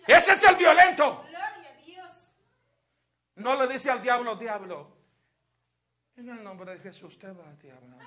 [0.05, 1.23] Ese es el violento.
[3.35, 4.94] No le dice al diablo, diablo.
[6.17, 7.97] En el nombre de Jesús te va, diablo.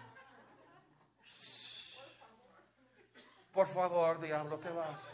[3.53, 5.07] Por favor, diablo, te vas.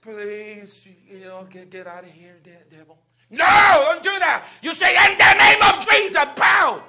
[0.00, 2.96] Please, you know, get, get out of here, de- devil.
[3.30, 4.44] No, don't do that.
[4.62, 6.82] You say, in the name of Jesus, pow.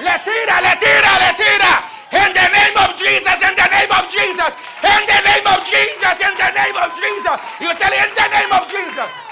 [0.00, 1.74] Le tira, le tira, le tira.
[2.14, 4.52] In the name of Jesus, in the name of Jesus.
[4.84, 7.36] In the name of Jesus, in the name of Jesus.
[7.60, 9.23] You tell in the name of Jesus.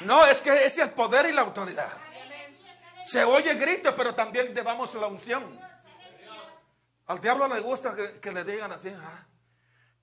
[0.00, 1.90] No, es que ese es el poder y la autoridad.
[3.04, 5.58] Se oye grito, pero también llevamos la unción.
[7.06, 9.26] Al diablo le gusta que, que le digan así, "Ah,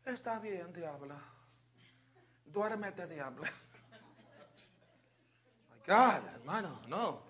[0.05, 1.15] está bien, diablo.
[2.45, 3.43] Duérmete, diablo.
[5.69, 7.23] My God, hermano, no.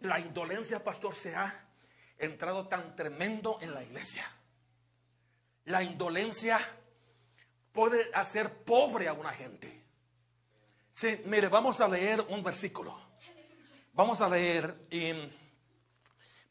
[0.00, 1.66] La indolencia, pastor, se ha
[2.18, 4.26] entrado tan tremendo en la iglesia.
[5.64, 6.58] La indolencia
[7.72, 9.85] puede hacer pobre a una gente.
[10.96, 12.98] Sí, mire, vamos a leer un versículo.
[13.92, 15.12] Vamos a leer y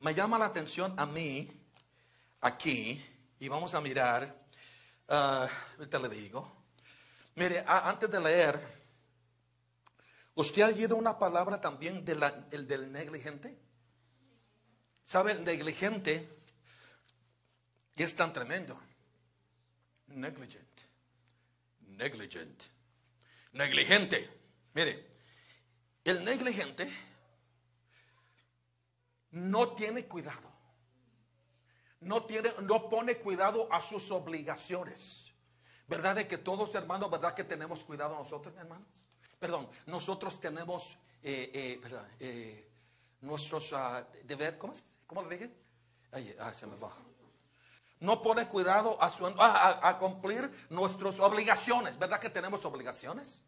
[0.01, 1.49] me llama la atención a mí
[2.41, 3.03] aquí
[3.39, 4.43] y vamos a mirar
[5.07, 6.63] Ah, ahorita le digo.
[7.35, 8.59] Mire, antes de leer,
[10.33, 13.55] ¿usted ha oído una palabra también de la- el del negligente?
[15.05, 15.33] ¿Sabe?
[15.33, 16.27] El negligente
[17.95, 18.79] es tan tremendo.
[20.07, 20.81] Negligent.
[21.81, 22.63] Negligent.
[23.55, 24.29] Negligente.
[24.73, 25.07] Mire,
[26.03, 26.91] el negligente
[29.31, 30.51] no tiene cuidado.
[32.01, 35.31] No, tiene, no pone cuidado a sus obligaciones.
[35.87, 38.87] ¿Verdad de que todos hermanos, verdad que tenemos cuidado nosotros, hermanos?
[39.39, 42.07] Perdón, nosotros tenemos, eh, eh, ¿verdad?
[42.19, 42.69] Eh,
[43.21, 44.73] nuestros ah, deberes, ¿cómo?
[45.07, 45.51] ¿Cómo le dije?
[46.11, 47.04] Ay, ah, se me va.
[48.05, 51.97] No pone cuidado a, su- a- a- a cumplir nuestras obligaciones.
[51.97, 53.41] ¿Verdad que tenemos obligaciones?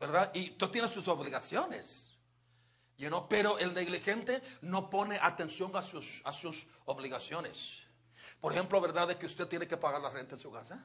[0.00, 0.30] ¿Verdad?
[0.34, 2.02] Y tú tienes sus obligaciones.
[2.98, 7.82] You know, pero el negligente no pone atención a sus, a sus obligaciones.
[8.40, 10.82] Por ejemplo, ¿verdad de que usted tiene que pagar la renta en su casa?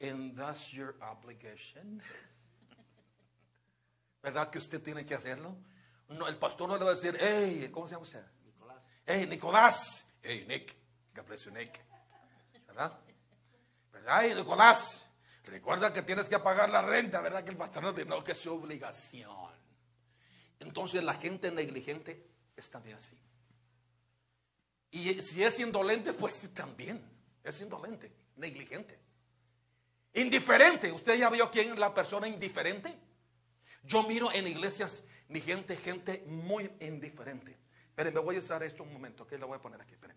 [0.00, 2.02] And that's your obligation.
[4.22, 5.56] ¿Verdad que usted tiene que hacerlo?
[6.08, 8.24] No, el pastor no le va a decir, hey, ¿cómo se llama usted?
[8.44, 8.78] Nicolás.
[9.06, 10.04] Hey, Nicolás.
[10.22, 10.74] Hey, Nick.
[11.14, 11.52] God bless you.
[12.66, 12.98] ¿Verdad?
[13.92, 14.20] ¿Verdad?
[14.22, 15.06] Hey, Nicolás.
[15.44, 17.44] Recuerda que tienes que pagar la renta, ¿verdad?
[17.44, 19.30] Que el pastor no dice, no, que es su obligación.
[20.58, 23.16] Entonces la gente negligente es también así.
[24.90, 27.02] Y si es indolente, pues también
[27.42, 28.98] es indolente, negligente.
[30.14, 30.92] Indiferente.
[30.92, 32.96] ¿Usted ya vio quién es la persona indiferente?
[33.82, 37.58] Yo miro en iglesias, mi gente, gente muy indiferente.
[37.88, 40.16] Esperen, me voy a usar esto un momento, que lo voy a poner aquí, esperen.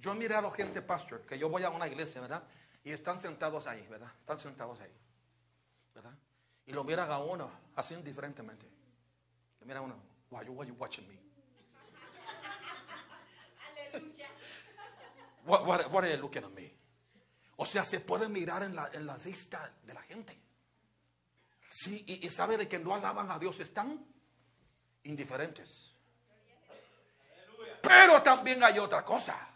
[0.00, 2.42] Yo he mirado gente, pastor, que yo voy a una iglesia, ¿verdad?
[2.84, 4.12] Y están sentados ahí, ¿verdad?
[4.20, 4.92] Están sentados ahí,
[5.94, 6.12] ¿verdad?
[6.66, 8.66] Y lo miran a uno así indiferentemente.
[9.60, 9.96] Lo miran a uno,
[10.30, 11.18] why you, why you watching me?
[13.92, 14.28] Aleluya.
[15.44, 16.74] What, what, what are you looking at me?
[17.56, 20.38] O sea, se puede mirar en la, en la vista de la gente.
[21.72, 24.04] Sí, y, y sabe de que no alaban a Dios, están
[25.04, 25.92] indiferentes.
[27.82, 29.48] Pero también hay otra cosa,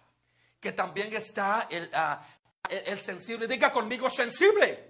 [0.61, 2.23] que también está el, ah,
[2.69, 3.47] el- el sensible.
[3.49, 4.89] Diga conmigo, sensible.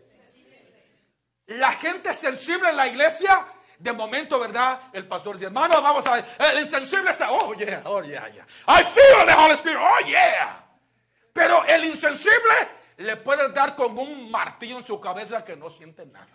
[1.47, 3.47] La gente sensible en la iglesia,
[3.79, 4.83] de momento, ¿verdad?
[4.93, 6.25] El pastor dice, hermano, vamos a ver.
[6.39, 8.47] El insensible está, oh yeah, oh yeah, yeah.
[8.69, 10.65] I feel the Holy Spirit, oh yeah.
[11.33, 16.05] Pero el insensible le puede dar como un martillo en su cabeza que no siente
[16.07, 16.27] nada.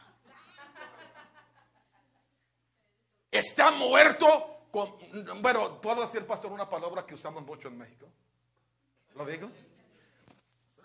[3.32, 4.52] Está muerto.
[4.72, 4.98] Con,
[5.42, 8.08] bueno, puedo decir, pastor, una palabra que usamos mucho en México.
[9.16, 9.50] ¿Lo digo?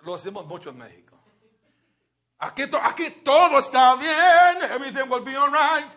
[0.03, 1.19] Lo decimos mucho en México.
[2.39, 4.63] Aquí, to- aquí todo está bien.
[4.71, 5.91] Everything will be alright.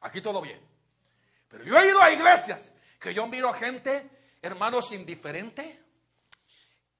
[0.00, 0.60] Aquí todo bien.
[1.48, 4.10] Pero yo he ido a iglesias que yo miro a gente,
[4.42, 5.84] hermanos, indiferente.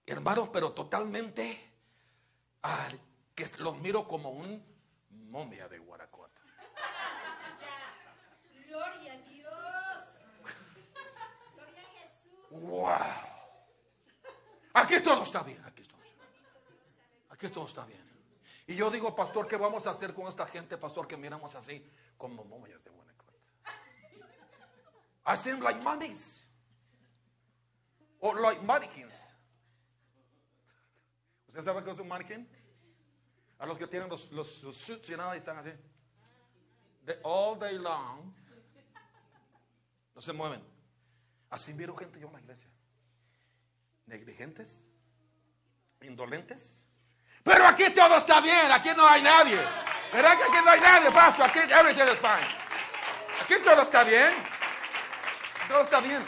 [0.06, 1.64] Hermanos, pero totalmente.
[2.62, 2.88] ah,
[3.34, 4.64] que los miro como un
[5.10, 6.42] momia de Guanajuato.
[8.66, 10.04] Gloria a Dios.
[11.54, 12.50] Gloria a Jesús.
[12.50, 12.90] Wow.
[14.74, 15.64] Aquí todo está bien.
[15.64, 16.00] Aquí todo,
[17.30, 18.06] aquí todo está bien.
[18.66, 21.82] Y yo digo, pastor, ¿qué vamos a hacer con esta gente, pastor, que miramos así
[22.18, 23.32] como momias de Guanajuato?
[25.26, 26.46] I seem like mummies.
[28.20, 29.16] Or like mannequins.
[31.46, 32.46] ¿Usted sabe qué es un mannequin?
[33.58, 35.70] A los que tienen los, los, los suits y nada y están así.
[37.22, 38.34] All day long.
[40.14, 40.62] No se mueven.
[41.48, 42.68] Así miro gente yo en la iglesia.
[44.06, 44.87] Negligentes,
[46.02, 46.74] indolentes.
[47.42, 49.58] Pero aquí todo está bien, aquí no hay nadie.
[50.12, 51.46] ¿Verdad que aquí no hay nadie, pastor?
[51.46, 52.48] Aquí everything is fine.
[53.42, 54.32] Aquí todo está bien.
[55.68, 56.24] Todo está bien.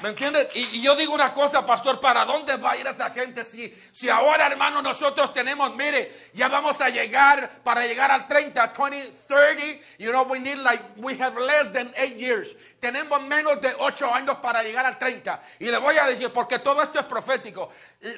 [0.00, 0.48] ¿Me entiendes?
[0.54, 3.44] Y, y yo digo una cosa, pastor, ¿para dónde va a ir esa gente?
[3.44, 8.72] Si, si ahora, hermano, nosotros tenemos, mire, ya vamos a llegar, para llegar al 30,
[8.78, 9.62] 20, 30,
[9.98, 12.56] you know, we need like, we have less than 8 years.
[12.78, 15.40] Tenemos menos de 8 años para llegar al 30.
[15.60, 17.70] Y le voy a decir, porque todo esto es profético,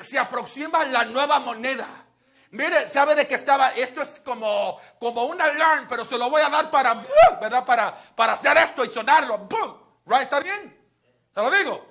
[0.03, 1.87] se aproxima la nueva moneda.
[2.51, 6.43] Mire, sabe de que estaba, esto es como, como un alarm, pero se lo voy
[6.43, 6.95] a dar para.
[7.41, 7.65] ¿verdad?
[7.65, 9.47] Para, para hacer esto y sonarlo,
[10.07, 10.78] right, ¿está bien?
[11.39, 11.87] ¿Se lo digo?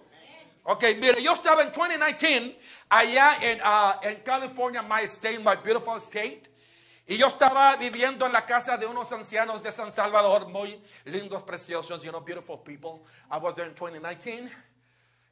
[0.66, 5.96] Ok, mire, yo estaba en 2019 allá en, ah, en California, my state, my beautiful
[6.02, 6.50] state.
[7.08, 11.44] Y yo estaba viviendo en la casa de unos ancianos de San Salvador, muy lindos,
[11.44, 13.06] preciosos, you know, beautiful people.
[13.32, 14.50] I was there in 2019.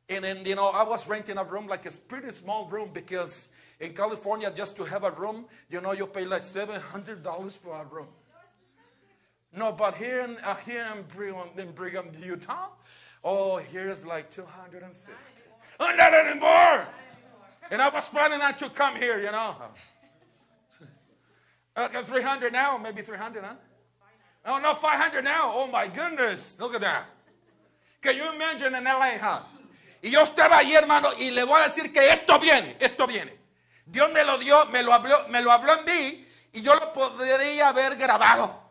[0.08, 3.50] And then, you know, I was renting a room, like a pretty small room, because
[3.82, 7.84] in California, just to have a room, you know, you pay like $700 for a
[7.84, 8.08] room.
[9.52, 12.68] No, but here in, uh, here in Brigham, in Brigham, Utah,
[13.26, 15.12] oh, here's like 250.
[15.80, 16.88] Oh, not anymore.
[17.70, 19.56] And I was planning on to come here, you know.
[21.78, 23.54] Okay, 300 now, maybe 300, huh?
[24.46, 25.52] Oh, no, 500 now.
[25.54, 26.56] Oh, my goodness.
[26.58, 27.04] Look at that.
[28.02, 29.40] Can you imagine in LA, huh?
[30.02, 33.34] Y yo estaba ahí, hermano, y le voy a decir que esto viene, esto viene.
[33.86, 36.94] Dios me lo dio, me lo habló, me lo habló en mí, y yo lo
[36.94, 38.65] podría haber grabado.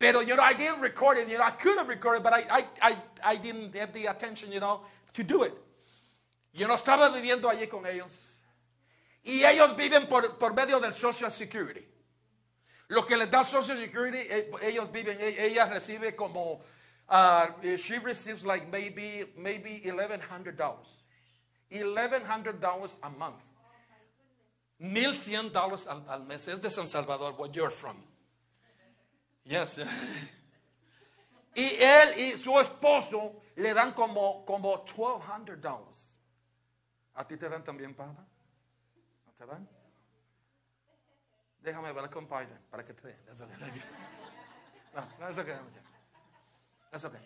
[0.00, 1.28] Pero, you know, I didn't record it.
[1.28, 4.50] You know, I could have recorded, but I, I, I, I didn't have the attention,
[4.50, 4.80] you know,
[5.12, 5.52] to do it.
[6.54, 8.10] Yo no estaba viviendo allí con ellos.
[9.22, 11.86] Y ellos viven por, por medio del Social Security.
[12.88, 16.62] Lo que les da Social Security, eh, ellos viven, e- ella recibe como,
[17.10, 20.86] uh, she receives like maybe, maybe $1,100.
[21.70, 23.42] $1,100 a month.
[24.80, 26.48] $1,100 al, al mes.
[26.48, 27.96] Es de San Salvador, where you're from.
[29.50, 29.78] Yes.
[31.56, 36.08] y él y su esposo le dan como, como $1,200.
[37.14, 38.24] ¿A ti te dan también, papá?
[39.26, 39.68] ¿No te dan?
[41.60, 43.18] Déjame ver con Biden para que te den.
[44.92, 45.54] No, no, it's okay.
[46.90, 47.20] That's okay.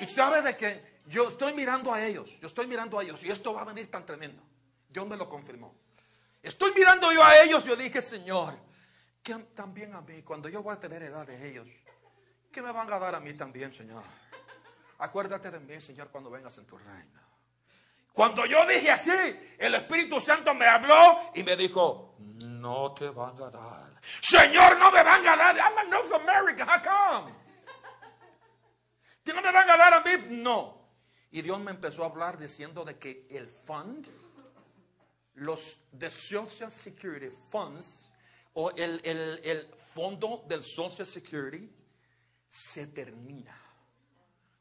[0.00, 3.30] Y sabe de que yo estoy mirando a ellos, yo estoy mirando a ellos y
[3.30, 4.42] esto va a venir tan tremendo.
[4.88, 5.76] Dios me lo confirmó.
[6.42, 8.58] Estoy mirando yo a ellos y yo dije, Señor,
[9.54, 11.68] también a mí, cuando yo voy a tener edad de ellos,
[12.50, 14.02] ¿qué me van a dar a mí también, Señor?
[14.98, 17.20] Acuérdate de mí, Señor, cuando vengas en tu reino.
[18.12, 23.40] Cuando yo dije así, el Espíritu Santo me habló y me dijo, no te van
[23.40, 24.00] a dar.
[24.20, 25.56] Señor, no me van a dar.
[25.56, 27.34] I'm a North America, how come?
[29.24, 30.10] ¿Que no me van a dar a mí?
[30.30, 30.78] No.
[31.30, 34.08] Y Dios me empezó a hablar diciendo de que el fund,
[35.34, 38.07] los de Social Security Funds,
[38.54, 41.70] o el, el- el fondo del Social Security,
[42.48, 43.56] se termina.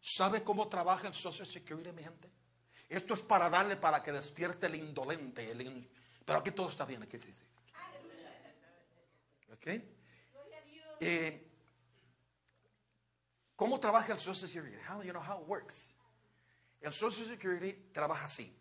[0.01, 2.29] ¿Sabe cómo trabaja el Social Security, mi gente?
[2.89, 5.49] Esto es para darle para que despierte el indolente.
[5.51, 5.89] el in-
[6.25, 7.03] Pero aquí todo está bien.
[7.03, 7.45] Aquí sí, sí.
[9.51, 9.67] ¿Ok?
[11.01, 11.43] Eh,
[13.55, 14.77] ¿Cómo trabaja el Social Security?
[14.87, 15.93] How, you know how it works?
[16.81, 18.55] El Social Security trabaja así.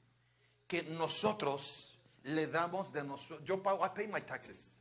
[0.66, 3.45] Que nosotros le damos de nosotros.
[3.47, 4.76] Yo pago, I pay my taxes.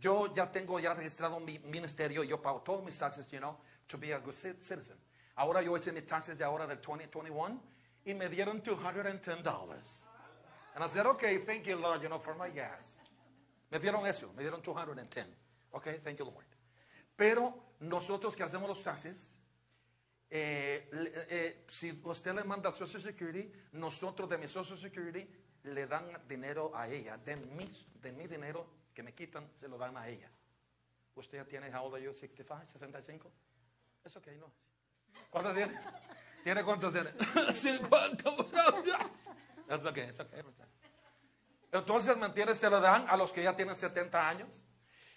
[0.00, 3.98] Yo ya tengo ya registrado mi ministerio, yo pago todos mis taxes, you know, to
[3.98, 4.96] be a good ci- citizen.
[5.36, 7.60] Ahora yo hice mis taxes de ahora del 2021
[8.06, 10.08] y me dieron $210.
[10.74, 13.00] And I said, okay, thank you, Lord, you know, for my gas.
[13.70, 15.26] Me dieron eso, me dieron 210.
[15.72, 16.46] Okay, thank you, Lord.
[17.16, 19.34] Pero nosotros que hacemos los taxes,
[20.30, 25.28] eh, le- eh, si usted le manda Social Security, nosotros de mi Social Security
[25.64, 27.18] le dan dinero a ella.
[27.18, 27.68] De mi,
[28.00, 30.30] de mi dinero que me quitan, se lo dan a ella.
[31.14, 33.30] ¿Usted ya tiene, how old are you, 65, 65?
[34.04, 34.52] Es ok, no.
[35.28, 35.80] ¿Cuántos tiene?
[36.42, 37.10] ¿Tiene cuántos tiene?
[37.52, 38.30] 50.
[39.68, 40.32] Es ok, es ok.
[41.72, 42.58] Entonces, ¿me entiendes?
[42.58, 44.48] Se lo dan a los que ya tienen 70 años.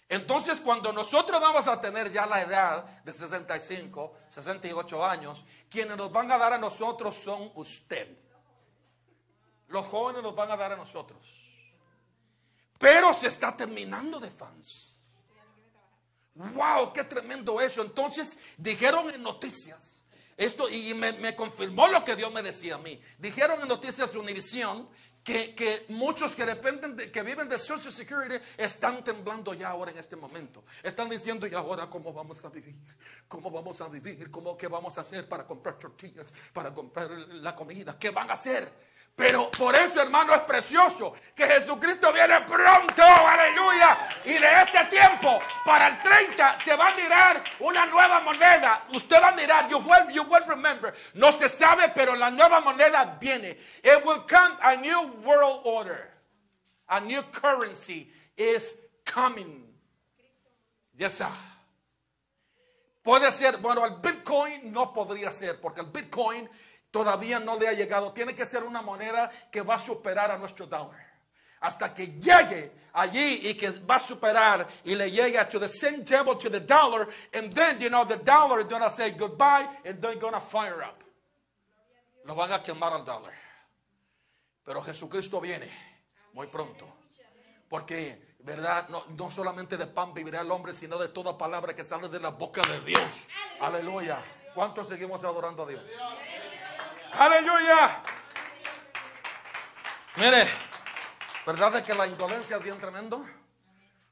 [0.08, 6.12] Entonces, cuando nosotros vamos a tener ya la edad de 65, 68 años, quienes nos
[6.12, 8.16] van a dar a nosotros son usted.
[9.68, 11.43] Los jóvenes nos van a dar a nosotros.
[12.78, 15.00] Pero se está terminando de fans.
[16.34, 17.82] Wow, qué tremendo eso.
[17.82, 20.02] Entonces dijeron en noticias
[20.36, 23.00] esto y me, me confirmó lo que Dios me decía a mí.
[23.18, 24.88] Dijeron en noticias de Univisión
[25.22, 29.92] que, que muchos que dependen de, que viven de Social Security están temblando ya ahora
[29.92, 30.64] en este momento.
[30.82, 32.76] Están diciendo, ¿y ahora cómo vamos a vivir?
[33.28, 34.30] ¿Cómo vamos a vivir?
[34.30, 36.32] ¿Cómo qué vamos a hacer para comprar tortillas?
[36.52, 37.96] Para comprar la comida?
[37.98, 38.70] ¿Qué van a hacer?
[39.16, 43.96] Pero por eso, hermano, es precioso que Jesucristo viene pronto, aleluya.
[44.24, 48.84] Y de este tiempo, para el 30, se va a mirar una nueva moneda.
[48.92, 50.92] Usted va a mirar, you will, you will remember.
[51.14, 53.56] No se sabe, pero la nueva moneda viene.
[53.84, 56.10] It will come a new world order.
[56.88, 59.64] A new currency is coming.
[60.98, 61.28] Yes, sir.
[63.04, 66.48] Puede ser, bueno, el Bitcoin no podría ser, porque el Bitcoin
[66.94, 68.12] todavía no le ha llegado.
[68.12, 71.04] Tiene que ser una moneda que va a superar a nuestro dólar.
[71.58, 76.04] Hasta que llegue allí y que va a superar y le llegue to the same
[76.08, 77.08] level to the dollar.
[77.32, 80.40] And then, you know, the dollar is going to say goodbye and they're going to
[80.40, 81.02] fire up.
[82.26, 83.32] Lo van a quemar al dólar.
[84.64, 85.68] Pero Jesucristo viene
[86.32, 86.86] muy pronto.
[87.68, 88.88] Porque, ¿verdad?
[88.88, 92.20] No, no solamente de pan vivirá el hombre, sino de toda palabra que sale de
[92.20, 93.26] la boca de Dios.
[93.60, 94.22] Aleluya.
[94.54, 95.82] ¿Cuántos seguimos adorando a Dios?
[97.18, 98.02] Aleluya.
[100.16, 100.48] Mire,
[101.46, 103.24] ¿verdad de que la indolencia es bien tremendo?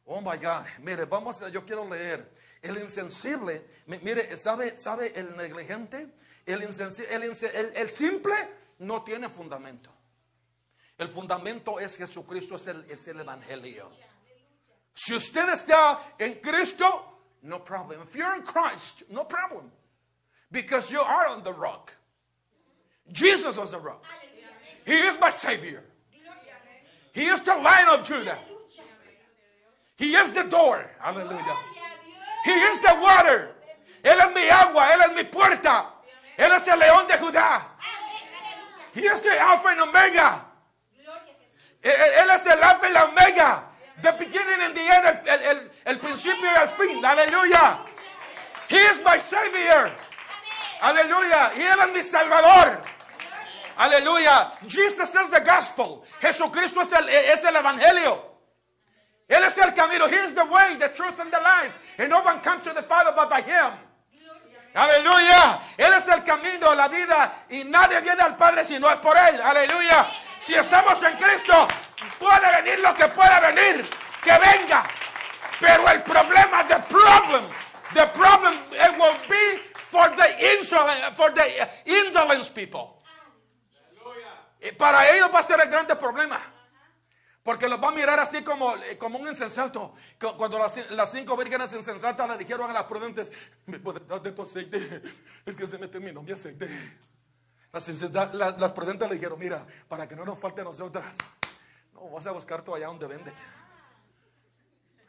[0.07, 0.65] Oh my God.
[0.79, 2.31] Mire, vamos, a- yo quiero leer.
[2.61, 6.09] El insensible, mi- mire, ¿sabe, sabe el negligente?
[6.47, 8.35] El, insensi- el, el- el simple
[8.79, 9.91] no tiene fundamento.
[10.99, 13.91] El fundamento es Jesucristo, es el, es el Evangelio.
[14.95, 18.03] Si usted está en Cristo, no problem.
[18.03, 19.71] If you're in Christ, no problem.
[20.51, 21.93] Because you are on the rock.
[23.11, 24.05] Jesus was the rock.
[24.85, 25.83] He is my Savior.
[27.13, 28.39] He is the Lion of Judah.
[29.97, 30.85] He is the door.
[31.01, 31.57] Hallelujah.
[32.45, 33.51] He is the water.
[34.03, 34.89] Él es mi agua.
[34.93, 35.87] Él es mi puerta.
[36.39, 37.63] Él es el león de Judá.
[38.95, 40.45] He is the Alpha and Omega.
[41.85, 43.65] Él, es el Alfa y la Omega.
[44.03, 45.07] The beginning and the end.
[45.07, 47.05] El, el- el- el principio y el fin.
[47.05, 47.79] Aleluya.
[48.69, 49.91] He is my Savior.
[50.81, 51.53] Aleluya.
[51.55, 52.83] Y Él es mi Salvador.
[53.83, 54.53] Aleluya.
[54.69, 56.05] Jesus is the gospel.
[56.21, 58.33] Jesucristo es el, es el Evangelio.
[59.29, 60.07] Él es el camino.
[60.07, 61.75] He is the way, the truth, and the life.
[61.99, 63.73] And no one comes to the Father but by Him.
[64.75, 65.61] Aleluya.
[65.77, 67.33] Él es el camino, la vida.
[67.51, 69.41] Y nadie viene al Padre si no es por Él.
[69.43, 70.07] Aleluya.
[70.39, 71.67] Si estamos en Cristo,
[72.21, 73.85] puede venir lo que pueda venir.
[74.23, 74.85] Que venga.
[75.59, 77.45] Pero el problema, the problem,
[77.95, 83.02] the problem it will be for the insolent, for the indolence people.
[84.79, 86.41] Para ellos va a ser el grande problema.
[87.43, 89.95] Porque los va a mirar así como, como un insensato.
[90.21, 93.33] Cu- Cuando las, las cinco vírgenes insensatas le dijeron a las prudentes,
[93.67, 95.03] ¿me puedes dar de tu aceite?
[95.45, 96.69] Es que se me terminó mi aceite.
[97.73, 97.89] Las,
[98.35, 101.17] las, las prudentes le dijeron, mira, para que no nos falte a nosotras,
[101.95, 103.35] no, vas a buscar tú allá donde venden.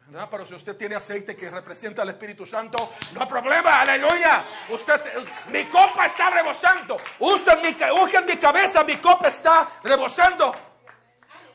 [0.08, 0.28] ¿Verdad?
[0.30, 4.46] Pero si usted tiene aceite que representa al Espíritu Santo, no hay problema, aleluya.
[4.70, 5.02] Usted,
[5.48, 6.98] mi copa está rebosando.
[7.20, 10.54] Usted mi, en mi cabeza, mi copa está rebosando.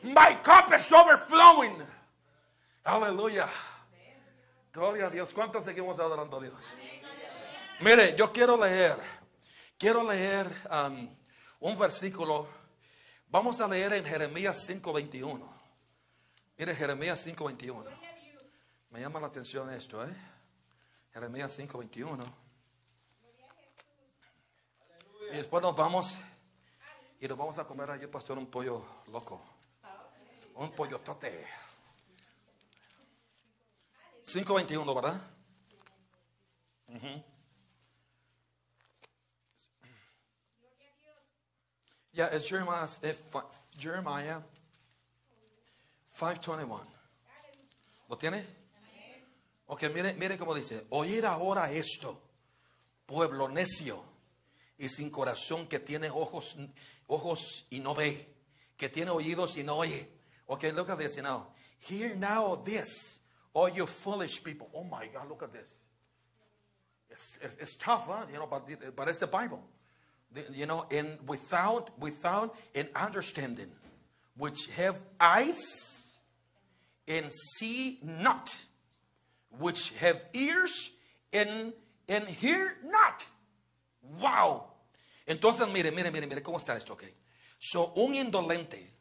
[0.01, 1.77] My cup is overflowing.
[2.83, 3.47] Aleluya.
[4.73, 5.31] Gloria a Dios.
[5.33, 6.53] ¿Cuántos seguimos adorando a Dios?
[7.81, 8.97] Mire, yo quiero leer,
[9.77, 11.15] quiero leer um,
[11.59, 12.47] un versículo.
[13.27, 15.47] Vamos a leer en Jeremías 5:21.
[16.57, 18.08] Mire, Jeremías 5:21.
[18.91, 20.15] Me llama la atención esto, ¿eh?
[21.13, 22.25] Jeremías 5:21.
[25.31, 26.19] Y después nos vamos
[27.19, 29.39] y nos vamos a comer allí, pastor, un pollo loco.
[30.55, 31.47] Un pollo tote.
[34.25, 35.21] 5.21, ¿verdad?
[36.87, 37.23] Ujú.
[42.11, 42.87] Yeah, it's Jeremiah,
[43.77, 44.41] Jeremiah
[46.17, 46.85] 5.21.
[48.07, 48.58] ¿Lo tiene?
[49.71, 50.83] Ok, mire, mire cómo dice.
[50.89, 52.19] Oír ahora esto,
[53.05, 54.03] pueblo necio
[54.79, 56.57] y sin corazón que tiene ojos,
[57.05, 58.33] ojos y no ve,
[58.77, 60.09] que tiene oídos y no oye.
[60.47, 61.53] Okay, look at this now.
[61.77, 63.19] Hear now this,
[63.53, 64.71] all you foolish people.
[64.73, 65.77] Oh my God, look at this.
[67.11, 68.25] It's, it's, it's tough, huh?
[68.31, 69.63] You know, but, but it's the Bible.
[70.51, 73.71] You know, and without without an understanding,
[74.35, 76.17] which have eyes
[77.07, 78.55] and see not,
[79.57, 80.91] which have ears
[81.33, 81.73] and
[82.07, 83.25] and hear not.
[84.01, 84.65] Wow.
[85.25, 87.03] Entonces, mire, mire, mire, mire cómo está esto, ok.
[87.59, 88.91] So, un indolente,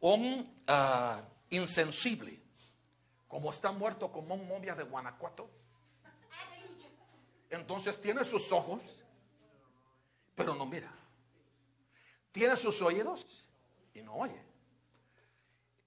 [0.00, 2.40] un ah, insensible,
[3.28, 5.48] como está muerto como un momia de Guanajuato,
[7.50, 8.80] entonces tiene sus ojos,
[10.34, 10.90] pero no mira.
[12.32, 13.24] Tiene sus oídos
[13.94, 14.42] y no oye.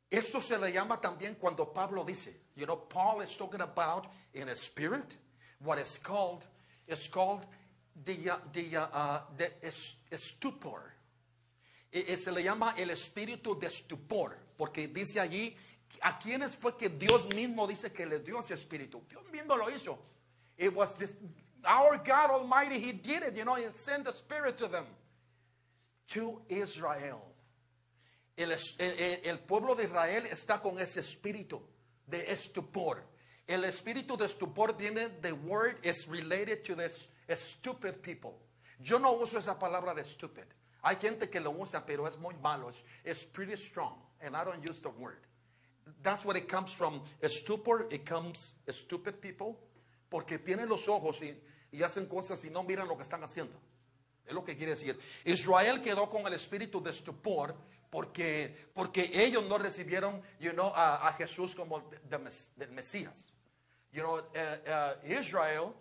[0.10, 4.50] Esto se le llama también cuando Pablo dice, you know, Paul is talking about in
[4.50, 5.18] a spirit,
[5.60, 6.46] what is called,
[6.88, 7.46] is called
[8.04, 10.94] the, uh, the, uh, uh, the es- stupor.
[11.94, 15.56] E- e- se le llama el espíritu de estupor, porque dice allí,
[16.02, 19.02] ¿a quiénes fue que Dios mismo dice que le dio ese espíritu?
[19.08, 19.98] Dios mismo lo hizo.
[20.58, 21.16] It was this,
[21.66, 24.86] our God Almighty, He did it, you know, He sent the Spirit to them,
[26.10, 27.22] to Israel.
[28.38, 31.60] El, el- el- el pueblo de Israel está con ese espíritu
[32.08, 33.04] de estupor.
[33.48, 38.40] El espíritu de estupor tiene, the word is related to this stupid people.
[38.80, 40.46] Yo no uso esa palabra de stupid.
[40.84, 42.72] Hay gente que lo usa, pero es muy malo.
[43.04, 45.20] It's, pretty strong, and I don't use the word.
[46.04, 47.02] That's what it comes from.
[47.26, 49.58] Stupor, it comes stupid people,
[50.10, 51.36] porque tienen los ojos y,
[51.72, 53.58] y hacen cosas y no miran lo que están haciendo.
[54.26, 55.00] Es lo que quiere decir.
[55.26, 57.56] Israel quedó con el espíritu de estupor
[57.90, 62.18] porque, porque ellos no recibieron you know, a, a Jesús como de-
[62.58, 63.26] de Mesías.
[63.94, 65.74] You know, uh, uh, Israel,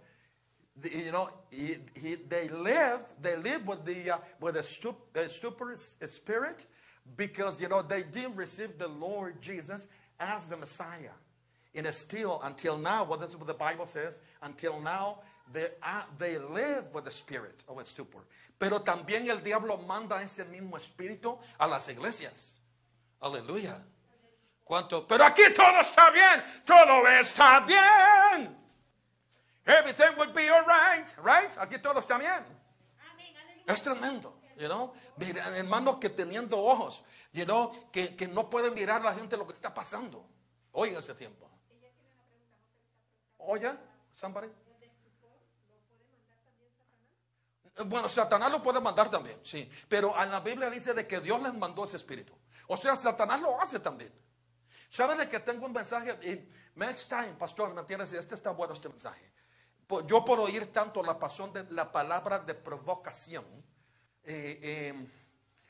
[0.80, 4.96] the- you know, he, he, they live, they live with the uh, with a stup,
[5.14, 5.76] a stupor
[6.07, 6.66] spirit
[7.16, 9.88] because you know they didn't receive the Lord Jesus
[10.18, 11.14] as the Messiah.
[11.74, 15.18] And still until now, what is what the Bible says, until now
[15.53, 18.22] they, ah, they live with the spirit of a stupor.
[18.59, 22.57] Pero también el diablo manda ese mismo espíritu a las iglesias.
[23.20, 23.82] Aleluya.
[24.64, 25.07] ¿Cuánto?
[25.07, 26.42] Pero aquí todo está bien.
[26.64, 28.57] Todo está bien.
[29.66, 31.57] Everything would be alright, right?
[31.59, 32.44] Aquí todo está bien.
[33.66, 34.94] Es tremendo, you know.
[35.57, 39.53] Hermanos que teniendo ojos, you know, que, que no pueden mirar la gente lo que
[39.53, 40.24] está pasando.
[40.72, 41.51] Hoy en ese tiempo.
[43.38, 43.72] Oye,
[44.14, 44.49] somebody.
[47.85, 49.70] Bueno, Satanás lo puede mandar también, sí.
[49.89, 52.33] Pero en la Biblia dice de que Dios les mandó ese espíritu.
[52.68, 54.12] O sea, Satanás lo hace también.
[54.89, 56.12] ¿Sabes de que tengo un mensaje?
[56.27, 56.49] Y
[56.79, 58.12] next time, pastor, ¿me entiendes?
[58.12, 59.31] Este está bueno, este mensaje.
[59.87, 63.45] Po- Yo por oír tanto la pasión de la palabra de provocación.
[64.24, 65.07] eh, eh,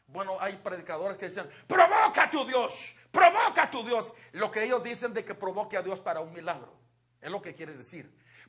[0.08, 4.12] bueno, hay predicadores que dicen, provoca a tu Dios, provoca a tu Dios.
[4.32, 6.72] Lo que ellos dicen de que provoque a Dios para un milagro.
[7.20, 8.08] Es lo que quiere decir.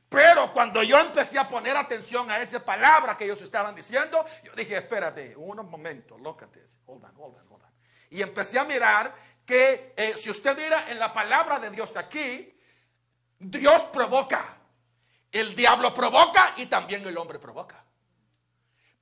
[0.09, 4.53] Pero cuando yo empecé a poner atención a esa palabra que ellos estaban diciendo, yo
[4.53, 7.71] dije, espérate, un momento, look at this, hold on, hold on, hold on.
[8.09, 9.13] Y empecé a mirar
[9.45, 12.59] que eh, si usted mira en la palabra de Dios de aquí,
[13.39, 14.57] Dios provoca.
[15.31, 17.83] El diablo provoca y también el hombre provoca.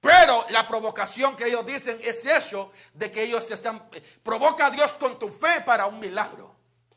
[0.02, 3.90] Pero la provocación que ellos dicen es eso, de que ellos están,
[4.22, 6.55] provoca a Dios con tu fe para un milagro.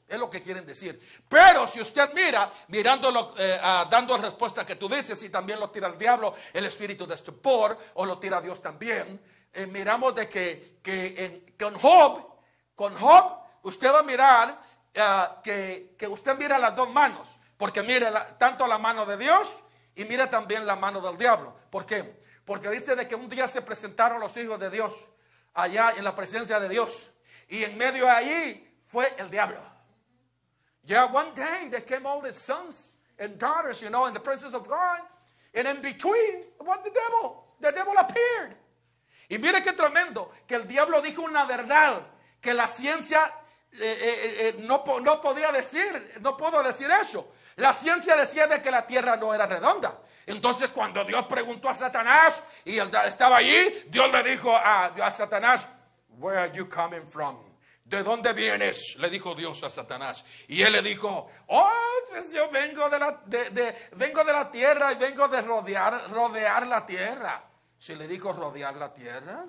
[0.08, 0.98] Es lo que quieren decir.
[1.28, 5.68] Pero si usted mira, mirándolo, eh, ah, dando respuesta que tú dices, y también lo
[5.68, 9.20] tira el diablo, el espíritu de estupor, o lo tira Dios también,
[9.52, 12.26] eh, miramos de que, con Job,
[12.74, 14.58] con Job, usted va a mirar
[14.96, 17.28] ah, que, usted mira las dos manos,
[17.58, 18.06] porque mire
[18.38, 19.58] tanto la mano de Dios
[19.94, 21.54] y mira también la mano del diablo.
[21.70, 22.18] ¿Por qué?
[22.46, 25.10] Porque dice de que un día se presentaron los hijos de Dios
[25.52, 27.10] allá en la presencia de Dios.
[27.48, 29.60] Y en medio de allí fue el diablo.
[30.88, 34.54] Yeah, one day they came all the sons and daughters, you know, in the presence
[34.54, 35.00] of God.
[35.54, 37.44] And in between was the devil.
[37.60, 38.56] The devil appeared.
[39.28, 42.00] Y mire qué tremendo, que el diablo dijo una verdad
[42.40, 43.30] que la ciencia
[43.72, 47.32] eh, eh, eh, no, no podía decir, no puedo decir eso.
[47.56, 50.00] La ciencia decía de que la tierra no era redonda.
[50.24, 55.10] Entonces cuando Dios preguntó a Satanás y él estaba allí, Dios le dijo a, a
[55.10, 55.68] Satanás,
[56.18, 57.47] Where are you coming from?
[57.88, 58.96] ¿De dónde vienes?
[58.98, 60.22] Le dijo Dios a Satanás.
[60.46, 61.72] Y él le dijo, oh,
[62.10, 66.10] pues yo vengo de la, de- de- vengo de la tierra y vengo de rodear,
[66.10, 67.42] rodear la tierra.
[67.78, 69.46] Si le dijo rodear la tierra,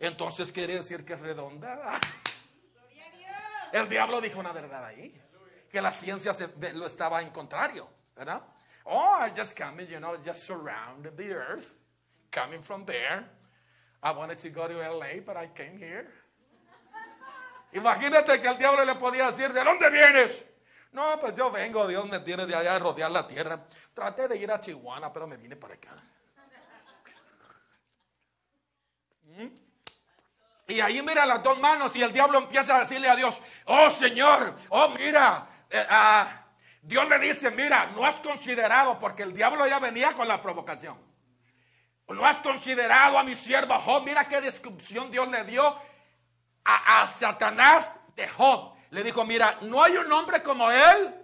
[0.00, 2.00] entonces quiere decir que es redonda.
[3.72, 5.22] El diablo dijo una verdad ahí.
[5.70, 7.88] Que la ciencia se- lo estaba en contrario.
[8.84, 11.76] Oh, I just coming, you know, just surrounded the earth,
[12.30, 13.28] coming from there.
[14.02, 16.08] I wanted to go to LA, but I came here.
[17.72, 20.46] Imagínate que el diablo le podía decir, ¿de dónde vienes?
[20.92, 23.60] No, pues yo vengo, Dios me tiene de allá de rodear la tierra.
[23.92, 25.90] Traté de ir a Chihuahua, pero me vine para acá.
[29.24, 29.48] ¿Mm?
[30.68, 33.90] Y ahí mira las dos manos y el diablo empieza a decirle a Dios, oh
[33.90, 36.46] Señor, oh mira, eh, ah,
[36.82, 40.98] Dios le dice, mira, no has considerado, porque el diablo ya venía con la provocación.
[42.08, 44.04] No has considerado a mi siervo Job.
[44.04, 45.76] Mira qué descripción Dios le dio
[46.66, 48.74] a, Satanás de Job.
[48.90, 51.14] Le dijo, mira, no hay un hombre como él.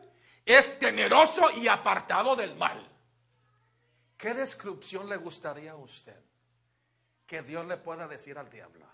[0.45, 2.89] Es temeroso y apartado del mal.
[4.17, 6.19] ¿Qué descripción le gustaría a usted
[7.27, 8.87] que Dios le pueda decir al diablo?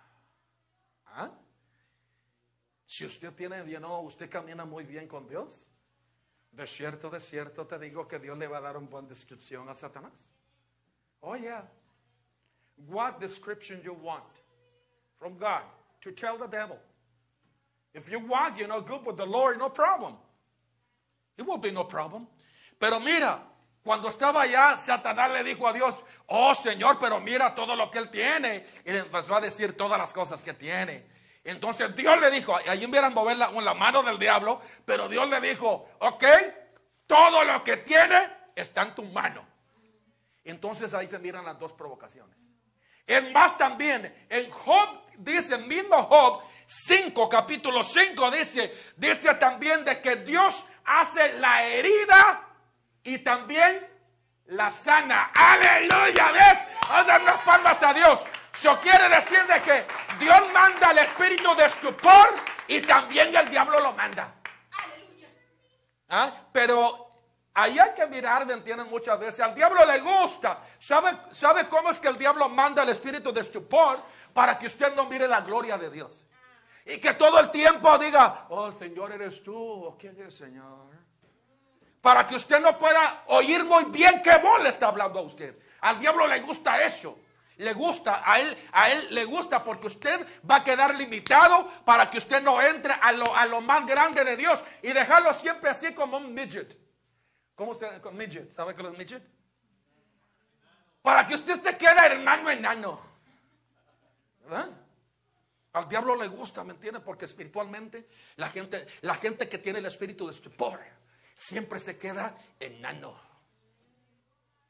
[1.06, 1.30] ¿Ah?
[2.86, 5.66] Si usted tiene, you know, usted camina muy bien con Dios,
[6.52, 9.68] de cierto, de cierto te digo que Dios le va a dar una buena descripción
[9.68, 10.32] a Satanás.
[11.20, 11.66] Oh, yeah.
[12.86, 14.24] What description you want
[15.18, 15.64] from God
[16.00, 16.78] to tell the devil?
[17.94, 20.14] If you want, you know, good with the Lord, no problem.
[21.36, 22.26] It will be no problem.
[22.78, 23.40] Pero mira,
[23.82, 27.98] cuando estaba allá, Satanás le dijo a Dios, oh Señor, pero mira todo lo que
[27.98, 28.64] él tiene.
[28.84, 31.06] Y le empezó a decir todas las cosas que tiene.
[31.44, 35.40] Entonces Dios le dijo, ahí vieran mover la, la mano del diablo, pero Dios le
[35.40, 36.24] dijo, ok,
[37.06, 38.18] todo lo que tiene
[38.54, 39.46] está en tu mano.
[40.44, 42.36] Entonces ahí se miran las dos provocaciones.
[43.06, 50.00] Es más también, en Job dice, mismo Job 5, capítulo 5, dice, dice también de
[50.00, 52.42] que Dios hace la herida
[53.02, 53.86] y también
[54.46, 55.30] la sana.
[55.34, 56.58] Aleluya, ¿ves?
[56.88, 58.20] Vamos a dar unas palmas a Dios.
[58.54, 59.86] Eso quiere decir de que
[60.18, 62.34] Dios manda el espíritu de estupor
[62.66, 64.34] y también el diablo lo manda.
[64.72, 65.28] Aleluya.
[66.08, 66.32] ¿Ah?
[66.52, 67.14] Pero
[67.54, 68.88] ahí hay que mirar, ¿me entienden?
[68.90, 70.60] Muchas veces al diablo le gusta.
[70.78, 74.00] ¿Sabe, ¿Sabe cómo es que el diablo manda el espíritu de estupor?
[74.32, 76.26] Para que usted no mire la gloria de Dios.
[76.84, 79.54] Y que todo el tiempo diga, oh Señor, eres tú.
[79.56, 80.90] ¿O quién es Señor?
[82.00, 85.58] Para que usted no pueda oír muy bien qué voz le está hablando a usted.
[85.80, 87.18] Al diablo le gusta eso.
[87.58, 92.08] Le gusta, a él, a él le gusta porque usted va a quedar limitado para
[92.08, 95.68] que usted no entre a lo, a lo más grande de Dios y dejarlo siempre
[95.68, 96.78] así como un midget.
[97.56, 98.54] ¿Cómo usted, midget?
[98.54, 99.22] ¿Sabe qué es midget?
[101.02, 103.07] Para que usted se quede hermano enano.
[104.48, 104.70] ¿Verdad?
[105.74, 107.00] Al diablo le gusta, ¿me entiende?
[107.00, 110.80] Porque espiritualmente la gente, la gente que tiene el espíritu de estupor
[111.36, 113.14] siempre se queda enano.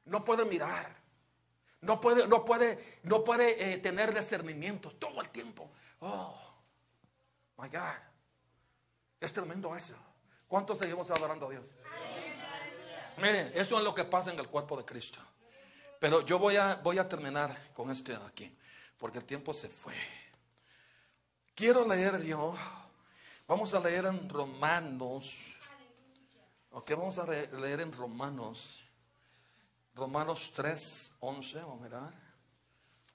[0.07, 0.97] No puede mirar.
[1.81, 5.70] No puede, no puede, no puede eh, tener discernimientos todo el tiempo.
[6.01, 6.37] Oh,
[7.57, 7.95] my God.
[9.20, 9.95] Es tremendo eso.
[10.49, 11.64] ¿Cuántos seguimos adorando a Dios?
[13.18, 15.20] Miren, eso es lo que pasa en el cuerpo de Cristo.
[16.01, 18.57] Pero yo voy a, voy a terminar con este aquí,
[18.99, 19.94] porque el tiempo se fue.
[21.55, 22.55] Quiero leer yo,
[23.46, 25.55] vamos a leer en Romanos,
[26.70, 28.84] ok, vamos a leer en Romanos,
[29.94, 32.12] Romanos 3, 11, vamos a mirar,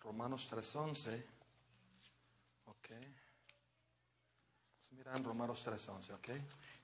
[0.02, 1.28] Romanos 3, 11,
[2.66, 3.08] ok, vamos
[4.92, 6.30] a mirar en Romanos 3, 11, ok,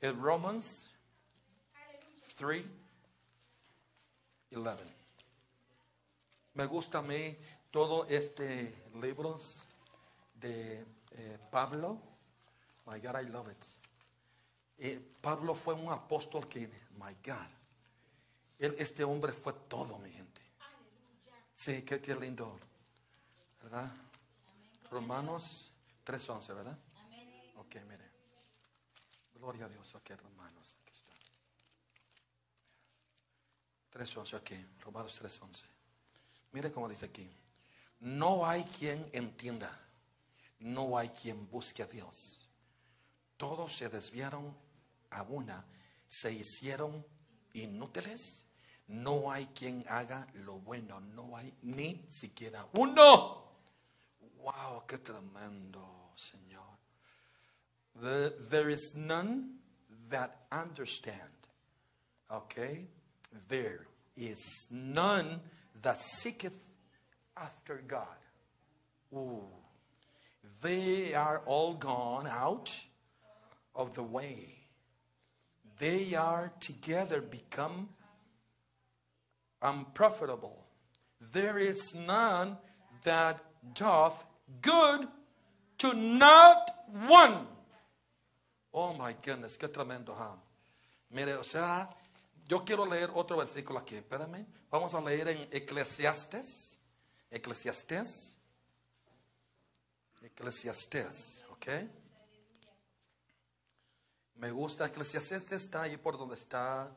[0.02, 0.92] en Romans
[2.38, 2.66] 3,
[4.52, 5.00] 11.
[6.54, 7.38] Me gusta a mí
[7.72, 9.68] todo este libros
[10.36, 12.02] de eh, Pablo.
[12.86, 13.66] My God, I love it.
[14.78, 16.68] Eh, Pablo fue un apóstol que,
[16.98, 17.50] my God,
[18.58, 20.42] él, este hombre fue todo, mi gente.
[21.54, 22.58] Sí, qué, qué lindo,
[23.62, 23.92] ¿verdad?
[24.90, 25.72] Romanos
[26.06, 26.78] 3.11, ¿verdad?
[27.58, 28.10] Ok, mire.
[29.36, 31.14] Gloria a Dios, ok, Romanos, aquí está.
[34.00, 34.52] 3.11, ok,
[34.84, 35.66] Romanos 3.11.
[36.52, 37.30] Mire cómo dice aquí.
[38.00, 39.78] No hay quien entienda.
[40.60, 42.48] No hay quien busque a Dios.
[43.38, 44.56] Todos se desviaron
[45.10, 45.66] a una.
[46.08, 47.06] Se hicieron
[47.54, 48.46] inútiles.
[48.88, 51.00] No hay quien haga lo bueno.
[51.00, 53.50] No hay ni siquiera uno.
[54.42, 56.78] Wow, qué tremendo, Señor.
[58.02, 59.60] The- there is none
[60.10, 61.32] that understand.
[62.30, 62.88] Okay?
[63.48, 63.86] There
[64.16, 65.42] is none
[65.82, 66.69] that seeketh
[67.42, 68.08] after God.
[69.14, 69.44] Ooh.
[70.62, 72.76] They are all gone out
[73.76, 74.56] of the way.
[75.78, 77.90] They are together become
[79.62, 80.66] unprofitable.
[81.32, 82.58] There is none
[83.04, 83.40] that
[83.74, 84.26] doth
[84.62, 85.08] good
[85.80, 86.70] to not
[87.08, 87.48] one.
[88.74, 90.36] Oh my goodness, qué tremendo, huh?
[91.12, 91.90] Mire, o sea,
[92.48, 94.46] yo quiero leer otro versículo aquí, espérame.
[94.70, 96.79] Vamos a leer en Eclesiastes.
[97.32, 98.36] Eclesiastes.
[100.22, 101.68] Eclesiastes, ¿ok?
[104.36, 106.92] Me gusta Eclesiastes, está ahí por donde está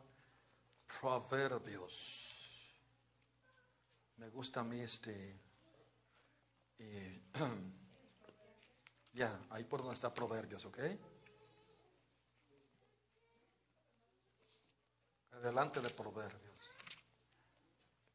[1.01, 2.76] Proverbios.
[4.16, 5.41] Me gusta a mí este.
[9.12, 10.78] ya, ahí por donde está Proverbios, ¿ok?
[15.33, 16.59] Adelante de Proverbios.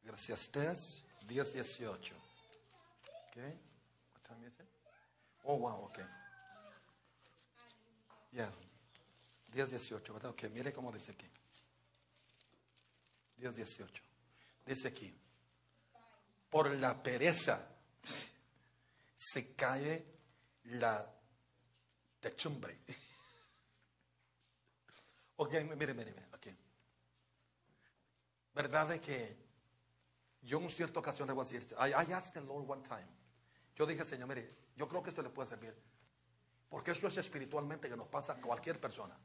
[0.02, 2.14] Eclesiastes 10, 18.
[2.14, 3.36] ¿Ok?
[3.36, 4.68] What time?
[5.44, 5.98] Oh, wow, ok.
[8.32, 8.50] Ya.
[9.52, 10.30] 10, 18, ¿verdad?
[10.30, 11.26] Ok, mire cómo dice aquí.
[13.36, 14.02] 10, 18.
[14.64, 15.14] Dice aquí.
[16.50, 17.68] Por la pereza
[19.16, 20.04] se cae
[20.64, 21.10] la
[22.20, 22.78] techumbre.
[25.40, 26.50] Ok, mire, mire, mire, aquí.
[28.52, 29.47] ¿Verdad de que
[30.42, 33.06] yo en cierta ocasión a decir, I, I asked the Lord one time.
[33.76, 35.74] Yo dije, Señor, mire, yo creo que esto le puede servir.
[36.68, 39.16] Porque esto es espiritualmente que nos pasa a cualquier persona.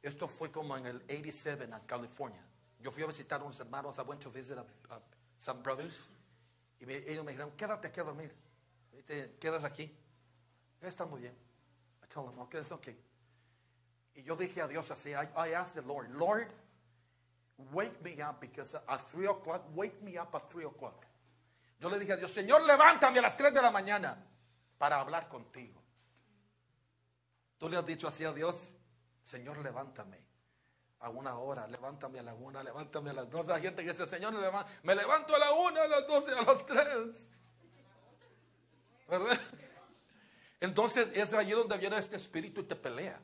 [0.00, 2.42] Esto fue como en el 87 en California.
[2.80, 5.00] Yo fui a visitar a unos hermanos, I went to visit a- a-
[5.38, 6.08] some brothers.
[6.80, 8.34] Y me- ellos me dijeron, quédate aquí a dormir.
[9.06, 9.94] Te quedas aquí.
[10.80, 11.34] Está muy bien.
[12.02, 12.96] I told them, okay, it's okay.
[14.14, 16.52] Y yo dije a Dios así, I, I asked the Lord, Lord,
[17.72, 21.06] wake me up because at 3 o'clock, wake me up at 3 o'clock.
[21.78, 24.16] Yo le dije a Dios, Señor, levántame a las 3 de la mañana
[24.78, 25.82] para hablar contigo.
[27.58, 28.74] Tú le has dicho así a Dios,
[29.22, 30.18] Señor, levántame
[31.00, 33.48] a una hora, levántame a la una, levántame a las dos.
[33.48, 34.32] Hay gente que dice, Señor,
[34.82, 37.28] me levanto a la una, a las doce, a las tres.
[39.08, 39.38] ¿Verdad?
[40.60, 43.20] Entonces es allí donde viene este espíritu y te pelea.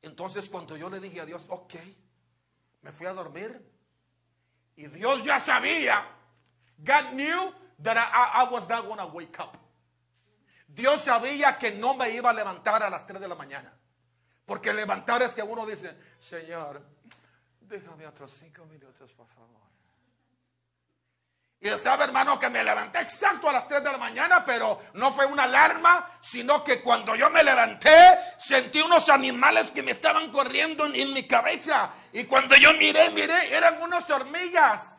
[0.00, 1.74] Entonces cuando yo le dije a Dios, ok,
[2.82, 3.60] me fui a dormir
[4.76, 6.04] y Dios ya sabía,
[6.78, 9.56] God knew that I, I was not going to wake up.
[10.66, 13.72] Dios sabía que no me iba a levantar a las 3 de la mañana.
[14.46, 16.82] Porque levantar es que uno dice, Señor,
[17.72, 19.71] Déjame otros cinco minutos, por favor.
[21.62, 25.12] Y sabe, hermano, que me levanté exacto a las 3 de la mañana, pero no
[25.12, 30.32] fue una alarma, sino que cuando yo me levanté, sentí unos animales que me estaban
[30.32, 31.92] corriendo en, mi cabeza.
[32.12, 34.98] Y cuando yo miré, miré, eran unas hormigas.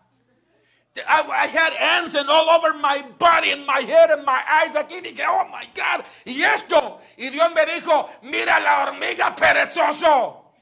[0.96, 4.74] I, I had ants and all over my body, and my head, and my eyes.
[4.74, 6.06] Aquí dije, oh my God.
[6.24, 7.02] Y esto.
[7.18, 10.54] Y Dios me dijo, mira la hormiga perezoso.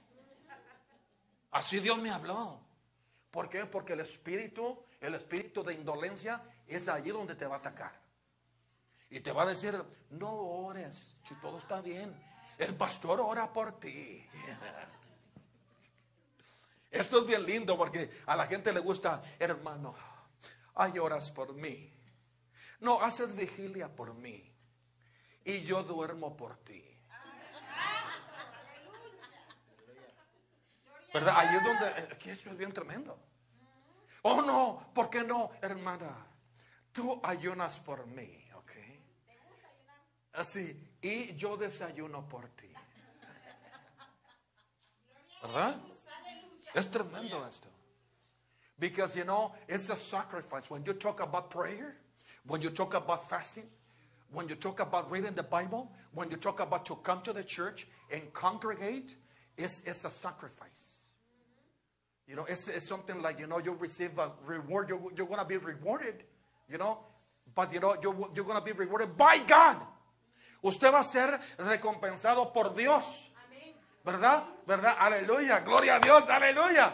[1.52, 2.60] Así Dios me habló.
[3.30, 3.68] ¿Por qué?
[3.68, 8.00] Porque el espíritu, el espíritu de indolencia es allí donde te va a atacar.
[9.10, 9.76] Y te va a decir,
[10.12, 12.16] no ores, si todo está bien.
[12.58, 14.26] El pastor ora por ti.
[16.92, 19.96] Esto es bien lindo porque a la gente le gusta, hermano,
[20.76, 21.92] hay horas por mí.
[22.80, 24.48] No, haces vigilia por mí.
[25.44, 26.86] Y yo duermo por ti.
[31.14, 31.34] ¿Verdad?
[31.38, 33.31] Ahí es donde, aquí esto es bien tremendo.
[34.24, 36.28] Oh no, ¿por qué no, hermana?
[36.94, 38.72] Tú ayunas por mí, ¿ok?
[40.34, 42.72] Así, y yo desayuno por ti.
[45.42, 45.76] ¿Verdad?
[46.74, 47.68] Es tremendo esto.
[48.78, 50.70] Because you know, it's a sacrifice.
[50.70, 51.98] When you talk about prayer,
[52.46, 53.66] when you talk about fasting,
[54.32, 57.44] when you talk about reading the Bible, when you talk about to come to the
[57.44, 59.16] church and congregate,
[59.58, 60.91] it's, it's a sacrifice.
[62.32, 64.88] You know, it's, it's something like, you know, you receive a reward.
[64.88, 66.24] You're, you're going to be rewarded,
[66.70, 67.00] you know,
[67.54, 69.76] but, you know, you're, you're going to be rewarded by God.
[70.64, 73.30] Usted va a ser recompensado por Dios.
[74.06, 74.46] ¿Verdad?
[74.66, 74.96] ¿Verdad?
[74.98, 75.60] Aleluya.
[75.60, 76.24] Gloria a Dios.
[76.30, 76.94] Aleluya.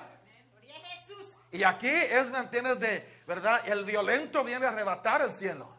[0.54, 1.28] Gloria a Jesús.
[1.52, 2.80] Y aquí es, ¿me entiendes?
[2.80, 3.62] De, ¿verdad?
[3.68, 5.72] El violento viene a arrebatar el cielo.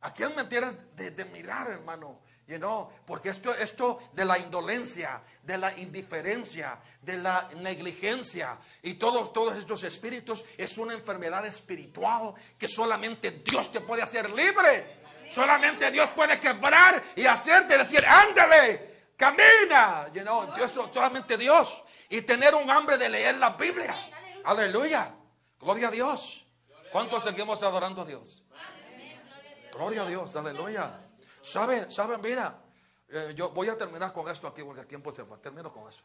[0.00, 0.76] Aquí es, ¿me entiendes?
[0.94, 2.20] De, de mirar, hermano.
[2.48, 8.94] You know, porque esto, esto de la indolencia, de la indiferencia, de la negligencia y
[8.94, 14.96] todos, todos estos espíritus es una enfermedad espiritual que solamente Dios te puede hacer libre.
[15.28, 20.10] Solamente Dios puede quebrar y hacerte decir, ándale, camina.
[20.14, 20.48] You know,
[20.90, 21.84] solamente Dios.
[22.08, 23.94] Y tener un hambre de leer la Biblia.
[24.44, 25.14] Aleluya.
[25.60, 26.46] Gloria a Dios.
[26.90, 28.42] ¿Cuántos seguimos adorando a Dios?
[29.70, 30.34] Gloria a Dios.
[30.34, 31.07] Aleluya.
[31.40, 31.90] ¿Saben?
[31.90, 32.20] ¿Saben?
[32.20, 32.58] Mira,
[33.08, 35.36] eh, yo voy a terminar con esto aquí porque el tiempo se va.
[35.38, 36.00] Termino con eso.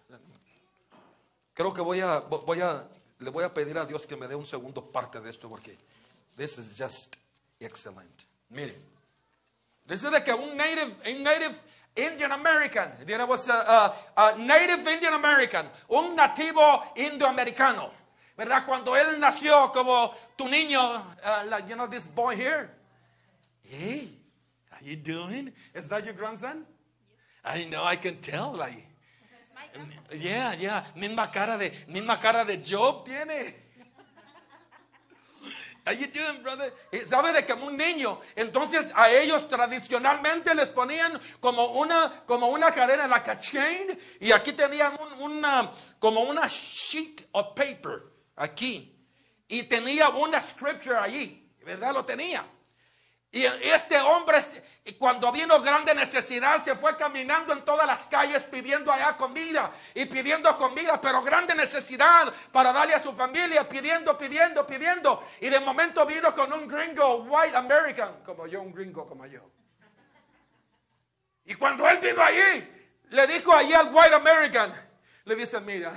[1.53, 2.83] Creo que voy a, voy a,
[3.19, 5.77] le voy a pedir a Dios que me dé un segundo parte de esto porque
[6.35, 7.15] this is just
[7.59, 8.23] excellent.
[8.49, 8.75] Mire,
[9.85, 11.55] dice de que un native, un native
[11.95, 16.61] Indian American, know, was a, a- a native Indian American, un nativo
[16.95, 17.91] indoamericano,
[18.35, 18.65] ¿verdad?
[18.65, 22.67] Cuando él nació como tu niño, uh, like, you know, this boy here.
[23.63, 24.19] Hey,
[24.83, 25.51] how you doing?
[25.73, 26.65] Is that your grandson?
[27.43, 28.87] I know, I can tell, like,
[30.17, 33.53] yeah, yeah, misma cara de, misma cara de Job tiene.
[35.85, 36.71] How you doing, brother?
[36.93, 38.17] Y ¿Sabe de que un niño?
[38.37, 44.31] Entonces a ellos tradicionalmente les ponían como una, como una cadena, like a chain, y
[44.31, 48.03] aquí tenían un- una, como una sheet of paper,
[48.37, 48.95] aquí.
[49.49, 51.93] Y tenía una scripture allí, ¿verdad?
[51.93, 52.45] Lo tenía.
[53.29, 54.32] Y este hombre,
[55.23, 60.05] cuando vino grande necesidad, se fue caminando en todas las calles pidiendo allá comida y
[60.05, 65.23] pidiendo comida, pero grande necesidad para darle a su familia, pidiendo, pidiendo, pidiendo.
[65.39, 69.49] Y de momento vino con un gringo, white American, como yo, un gringo como yo.
[71.45, 72.67] Y cuando él vino allí,
[73.11, 74.73] le dijo allí al white American,
[75.23, 75.93] le dice, mira,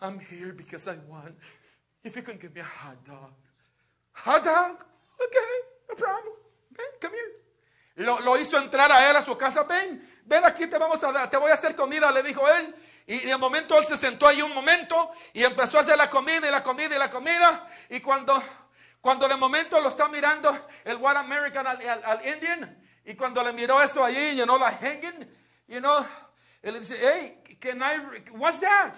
[0.00, 1.38] I'm here because I want,
[2.02, 3.34] if you can give me a hot dog.
[4.24, 4.84] Hot dog?
[5.14, 5.38] Okay,
[5.88, 6.34] no problem.
[6.72, 7.39] Ven, come here.
[7.96, 9.64] Lo, lo hizo entrar a él a su casa.
[9.64, 12.74] Ven, ven aquí, te vamos a dar, te voy a hacer comida, le dijo él.
[13.06, 16.46] Y de momento él se sentó ahí un momento y empezó a hacer la comida
[16.46, 17.68] y la comida y la comida.
[17.88, 18.40] Y cuando,
[19.00, 23.42] cuando de momento lo está mirando el White American al, al- al Indian, y cuando
[23.42, 25.28] le miró eso allí, you know, like hanging,
[25.66, 26.06] you know,
[26.62, 28.94] él dice, hey, can I, what's that?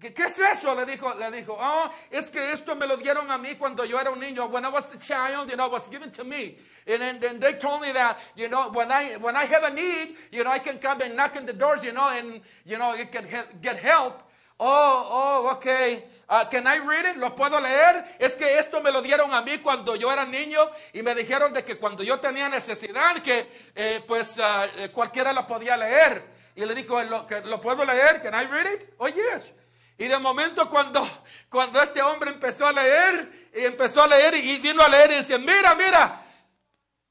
[0.00, 0.74] ¿Qué, qué es eso?
[0.74, 4.00] Le dijo, le dijo, oh, es que esto me lo dieron a mí cuando yo
[4.00, 4.46] era un niño.
[4.46, 6.56] When I was a child, you know, it was given to me.
[6.86, 9.70] And then, then they told me that, you know, when I, when I have a
[9.70, 12.78] need, you know, I can come and knock on the doors, you know, and, you
[12.78, 13.26] know, you can
[13.60, 14.22] get help.
[14.58, 16.04] Oh, oh, okay.
[16.28, 17.16] Uh, can I read it?
[17.18, 18.04] ¿Lo puedo leer?
[18.18, 20.60] Es que esto me lo dieron a mí cuando yo era niño
[20.94, 25.46] y me dijeron de que cuando yo tenía necesidad, que eh, pues eh, cualquiera lo
[25.46, 26.22] podía leer.
[26.56, 28.22] Y le dijo, ¿lo, que, ¿lo puedo leer?
[28.22, 28.94] Can I read it?
[28.98, 29.54] Oh, yes.
[30.00, 31.06] Y de momento cuando,
[31.50, 35.16] cuando este hombre empezó a leer, y empezó a leer y vino a leer y
[35.16, 36.22] dice, mira, mira,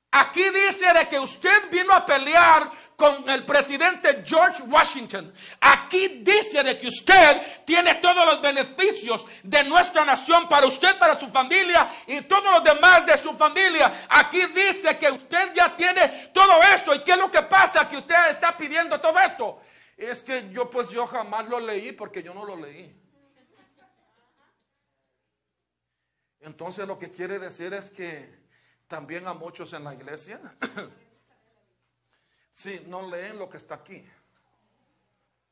[0.10, 5.32] aquí dice de que usted vino a pelear con el presidente George Washington.
[5.62, 11.18] Aquí dice de que usted tiene todos los beneficios de nuestra nación para usted, para
[11.18, 14.08] su familia y todos los demás de su familia.
[14.10, 16.96] Aquí dice que usted ya tiene todo esto.
[16.96, 17.88] ¿Y qué es lo que pasa?
[17.88, 19.62] Que usted está pidiendo todo esto.
[20.00, 22.96] Es que yo pues yo jamás lo leí porque yo no lo leí.
[26.40, 28.34] Entonces lo que quiere decir es que
[28.88, 30.40] también a muchos en la iglesia,
[32.50, 34.10] sí, no leen lo que está aquí.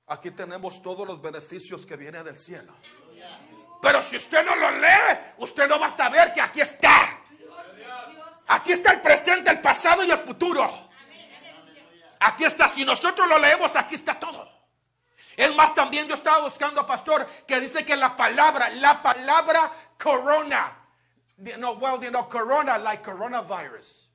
[0.07, 2.73] Aquí tenemos todos los beneficios que vienen del cielo.
[3.81, 7.21] Pero si usted no lo lee, usted no va a saber que aquí está.
[8.47, 10.86] Aquí está el presente, el pasado y el futuro.
[12.19, 14.47] Aquí está, si nosotros lo leemos, aquí está todo.
[15.35, 20.75] Es más, también yo estaba buscando, pastor, que dice que la palabra, la palabra corona,
[21.59, 24.09] no, well, know, corona, like coronavirus.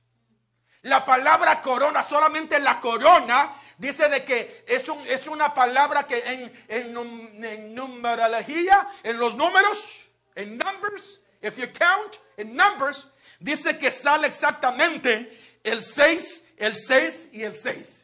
[0.81, 6.17] La palabra corona, solamente la corona, dice de que es, un, es una palabra que
[6.17, 13.07] en, en, en numerología, en los números, en numbers, if you count in numbers,
[13.39, 18.01] dice que sale exactamente el 6, el 6 y el 6.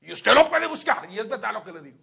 [0.00, 1.98] Y usted lo puede buscar, y es verdad lo que le digo.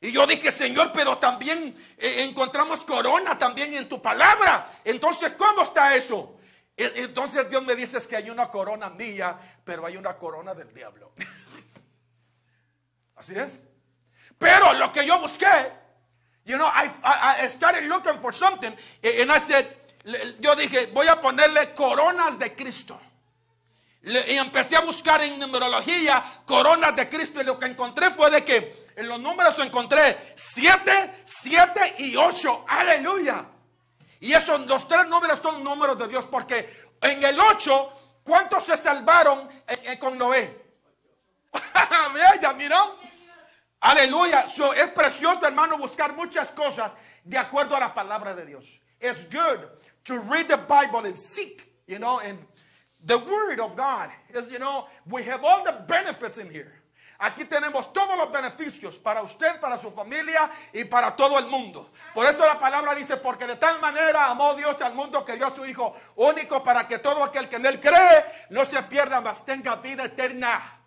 [0.00, 4.80] Y yo dije, Señor, pero también eh, encontramos corona también en tu palabra.
[4.84, 6.36] Entonces, ¿cómo está eso?
[6.76, 10.54] E- Entonces Dios me dice es que hay una corona mía, pero hay una corona
[10.54, 11.12] del diablo.
[13.16, 13.60] Así es.
[14.38, 15.46] Pero lo que yo busqué,
[16.46, 16.90] you know, I,
[17.44, 18.72] I, started looking for something,
[19.04, 19.66] and I said,
[20.40, 23.00] yo dije, voy a ponerle coronas de Cristo.
[24.04, 28.44] Y empecé a buscar en numerología coronas de Cristo y lo que encontré fue de
[28.44, 32.64] que en los números encontré 7, 7 y 8.
[32.68, 33.46] Aleluya.
[34.18, 38.76] Y esos, los tres números son números de Dios porque en el 8, ¿cuántos se
[38.76, 39.48] salvaron
[39.98, 40.62] con Noé?
[42.40, 42.98] Ya miró.
[43.80, 44.48] Aleluya.
[44.48, 46.92] So, es precioso, hermano, buscar muchas cosas
[47.24, 48.80] de acuerdo a la palabra de Dios.
[49.00, 49.60] It's good
[50.04, 52.38] to read the Bible and seek, you know, and
[53.04, 56.72] the word of God is, you know, we have all the benefits in here.
[57.22, 61.88] Aquí tenemos todos los beneficios para usted, para su familia y para todo el mundo.
[62.12, 65.46] Por eso la palabra dice, porque de tal manera amó Dios al mundo que dio
[65.46, 69.20] a su Hijo único para que todo aquel que en él cree no se pierda,
[69.20, 70.80] mas tenga vida eterna.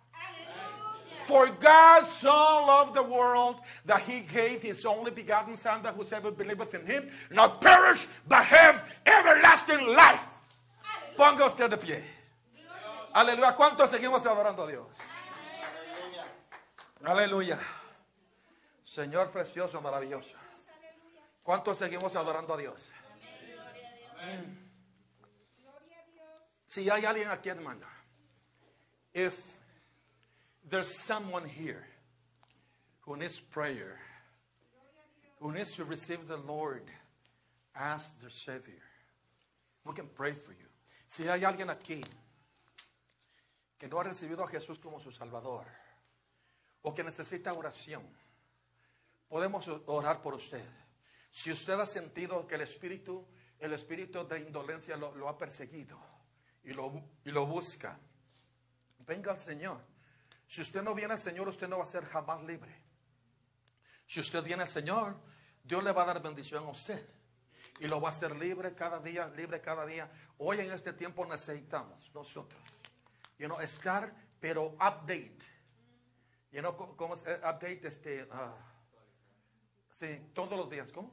[1.26, 6.30] For God so loved the world that he gave his only begotten Son, that whosoever
[6.30, 10.22] believeth in him not perish, but have everlasting life.
[11.16, 12.04] Ponga usted de pie.
[13.12, 13.56] Aleluya.
[13.56, 14.86] ¿Cuántos seguimos adorando a Dios?
[17.04, 17.58] Aleluya.
[18.84, 20.36] Señor precioso, maravilloso.
[21.42, 22.90] ¿Cuántos seguimos adorando a Dios?
[26.66, 27.86] Si hay alguien aquí, hermana,
[29.14, 29.40] if
[30.68, 31.86] there's someone here
[33.00, 33.96] who needs prayer,
[35.40, 36.82] who needs to receive the Lord
[37.74, 38.82] as their Savior,
[39.84, 40.65] we can pray for you.
[41.06, 42.00] Si hay alguien aquí
[43.78, 45.66] que no ha recibido a Jesús como su Salvador
[46.82, 48.02] o que necesita oración,
[49.28, 50.64] podemos orar por usted.
[51.30, 53.26] Si usted ha sentido que el espíritu,
[53.58, 55.98] el espíritu de indolencia lo, ha perseguido
[56.64, 57.98] y lo, y lo busca,
[59.00, 59.80] venga al Señor.
[60.46, 62.74] Si usted no viene al Señor, usted no va a ser jamás libre.
[64.06, 65.16] Si usted viene al Señor,
[65.62, 67.15] Dios le va a dar bendición a usted.
[67.80, 70.10] Y lo va a hacer libre cada día, libre cada día.
[70.38, 72.60] Hoy en este tiempo necesitamos nosotros,
[73.38, 75.38] you know, estar, pero update.
[76.52, 77.86] You know, ¿cómo- ¿cómo es eh, update?
[77.86, 78.54] Este, ah,
[79.90, 81.12] sí, todos los días, ¿cómo?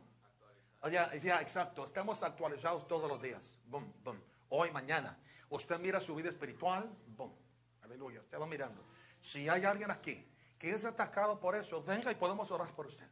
[0.82, 1.86] Ah, ya, ya, exacto.
[1.86, 3.60] Estamos actualizados todos los días.
[3.66, 4.22] Boom, boom.
[4.50, 5.18] Hoy, mañana.
[5.50, 6.90] Usted mira su vida espiritual.
[7.08, 7.34] Boom.
[7.82, 8.22] Aleluya.
[8.22, 8.86] Usted va mirando.
[9.22, 13.08] Si hay alguien aquí que es atacado por eso, venga y podemos orar por usted.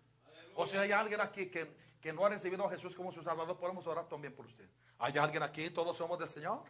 [0.55, 3.57] O si hay alguien aquí que, que no ha recibido a Jesús como su Salvador,
[3.57, 4.67] podemos orar también por usted.
[4.99, 5.69] ¿Hay alguien aquí?
[5.69, 6.63] ¿Todos somos del Señor?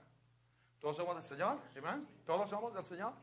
[0.79, 1.57] ¿Todos somos del Señor?
[1.77, 2.07] Amén.
[2.25, 3.13] ¿Todos somos del Señor?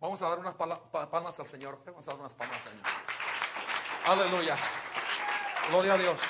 [0.00, 1.82] Vamos a dar unas palmas al Señor.
[1.84, 2.86] Vamos a dar unas palmas al Señor.
[4.06, 4.56] Aleluya.
[5.68, 6.20] Gloria a Dios.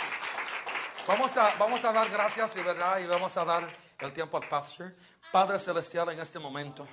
[1.06, 3.66] Vamos a, vamos a dar gracias y verdad y vamos a dar
[4.00, 4.94] el tiempo al pastor.
[5.30, 6.86] Padre Celestial, en este momento,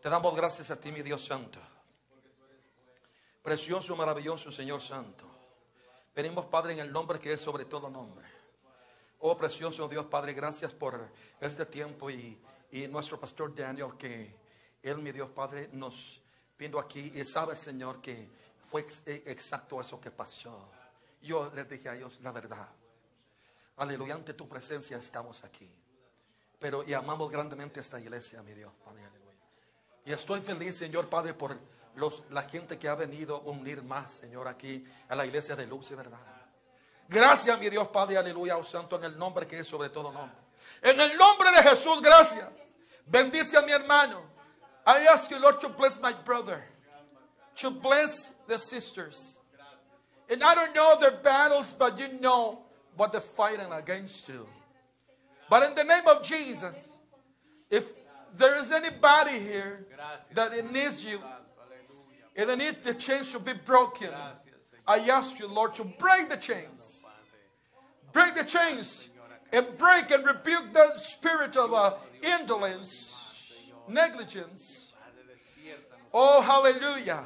[0.00, 1.60] te damos gracias a ti, mi Dios Santo.
[3.42, 5.29] Precioso, maravilloso Señor Santo.
[6.14, 8.26] Venimos, Padre, en el nombre que es sobre todo nombre.
[9.20, 10.98] Oh, precioso Dios, Padre, gracias por
[11.40, 12.38] este tiempo y,
[12.72, 14.34] y nuestro pastor Daniel, que
[14.82, 16.20] él, mi Dios, Padre, nos
[16.58, 18.28] vino aquí y sabe, Señor, que
[18.70, 20.68] fue ex- eh, exacto eso que pasó.
[21.22, 22.68] Yo les dije a ellos la verdad.
[23.76, 25.68] Aleluya, ante tu presencia estamos aquí.
[26.58, 29.38] Pero y amamos grandemente esta iglesia, mi Dios, Padre, aleluya.
[30.06, 31.56] Y estoy feliz, Señor Padre, por
[31.96, 35.66] los, la gente que ha venido a unir más, Señor, aquí a la iglesia de
[35.66, 36.18] luz y verdad.
[37.08, 40.38] Gracias, mi Dios Padre, aleluya, oh Santo, en el nombre que es sobre todo nombre.
[40.82, 42.48] En el nombre de Jesús, gracias.
[43.06, 44.22] Bendice a mi hermano.
[44.86, 46.62] I ask you, Lord, to bless my brother,
[47.56, 49.40] to bless the sisters.
[50.28, 52.60] And I don't know their battles, but you know
[52.96, 54.46] what they're fighting against you.
[55.48, 56.96] But in the name of Jesus,
[57.68, 57.84] if
[58.36, 59.84] there is anybody here
[60.34, 61.20] that needs you,
[62.36, 64.10] and it need the chains to be broken,
[64.86, 67.04] I ask you, Lord, to break the chains.
[68.12, 69.08] Break the chains
[69.52, 73.52] and break and rebuke the spirit of uh, indolence,
[73.88, 74.92] negligence.
[76.12, 77.24] Oh, hallelujah.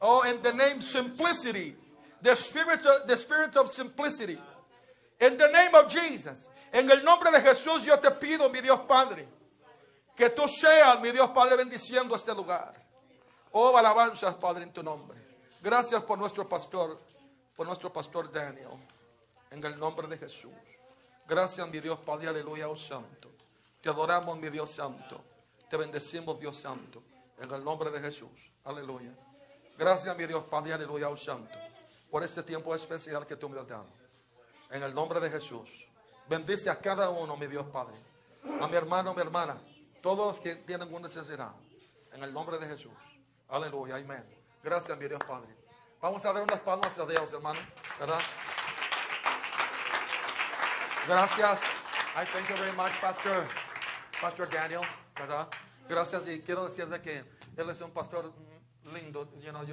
[0.00, 1.74] Oh, in the name simplicity,
[2.22, 4.38] the spirit of, the spirit of simplicity.
[5.20, 6.48] In the name of Jesus.
[6.72, 9.26] En el nombre de Jesús yo te pido, mi Dios Padre,
[10.16, 12.72] que tú seas, mi Dios Padre, bendiciendo este lugar.
[13.52, 15.18] Oh, alabanzas, Padre, en tu nombre.
[15.60, 16.98] Gracias por nuestro pastor,
[17.56, 18.70] por nuestro pastor Daniel.
[19.50, 20.52] En el nombre de Jesús.
[21.26, 23.28] Gracias, mi Dios Padre, aleluya, oh Santo.
[23.80, 25.22] Te adoramos, mi Dios Santo.
[25.68, 27.02] Te bendecimos, Dios Santo.
[27.38, 28.30] En el nombre de Jesús.
[28.64, 29.12] Aleluya.
[29.76, 31.58] Gracias, mi Dios Padre, aleluya, oh Santo.
[32.10, 33.86] Por este tiempo especial que tú me has dado.
[34.70, 35.86] En el nombre de Jesús.
[36.28, 37.96] Bendice a cada uno, mi Dios Padre.
[38.60, 39.60] A mi hermano, mi hermana.
[40.00, 41.52] Todos los que tienen una necesidad.
[42.12, 42.92] En el nombre de Jesús.
[43.50, 44.24] Aleluya, amén.
[44.62, 45.48] Gracias, mi Dios Padre.
[46.00, 47.58] Vamos a dar unas palmas a Dios, hermano.
[47.98, 48.20] ¿Verdad?
[51.08, 51.60] Gracias.
[52.14, 53.44] I thank you very much, Pastor,
[54.20, 54.82] Pastor Daniel,
[55.16, 55.48] ¿verdad?
[55.88, 57.24] Gracias y quiero decirle que
[57.56, 58.32] él es un pastor
[58.92, 59.64] lindo, you know,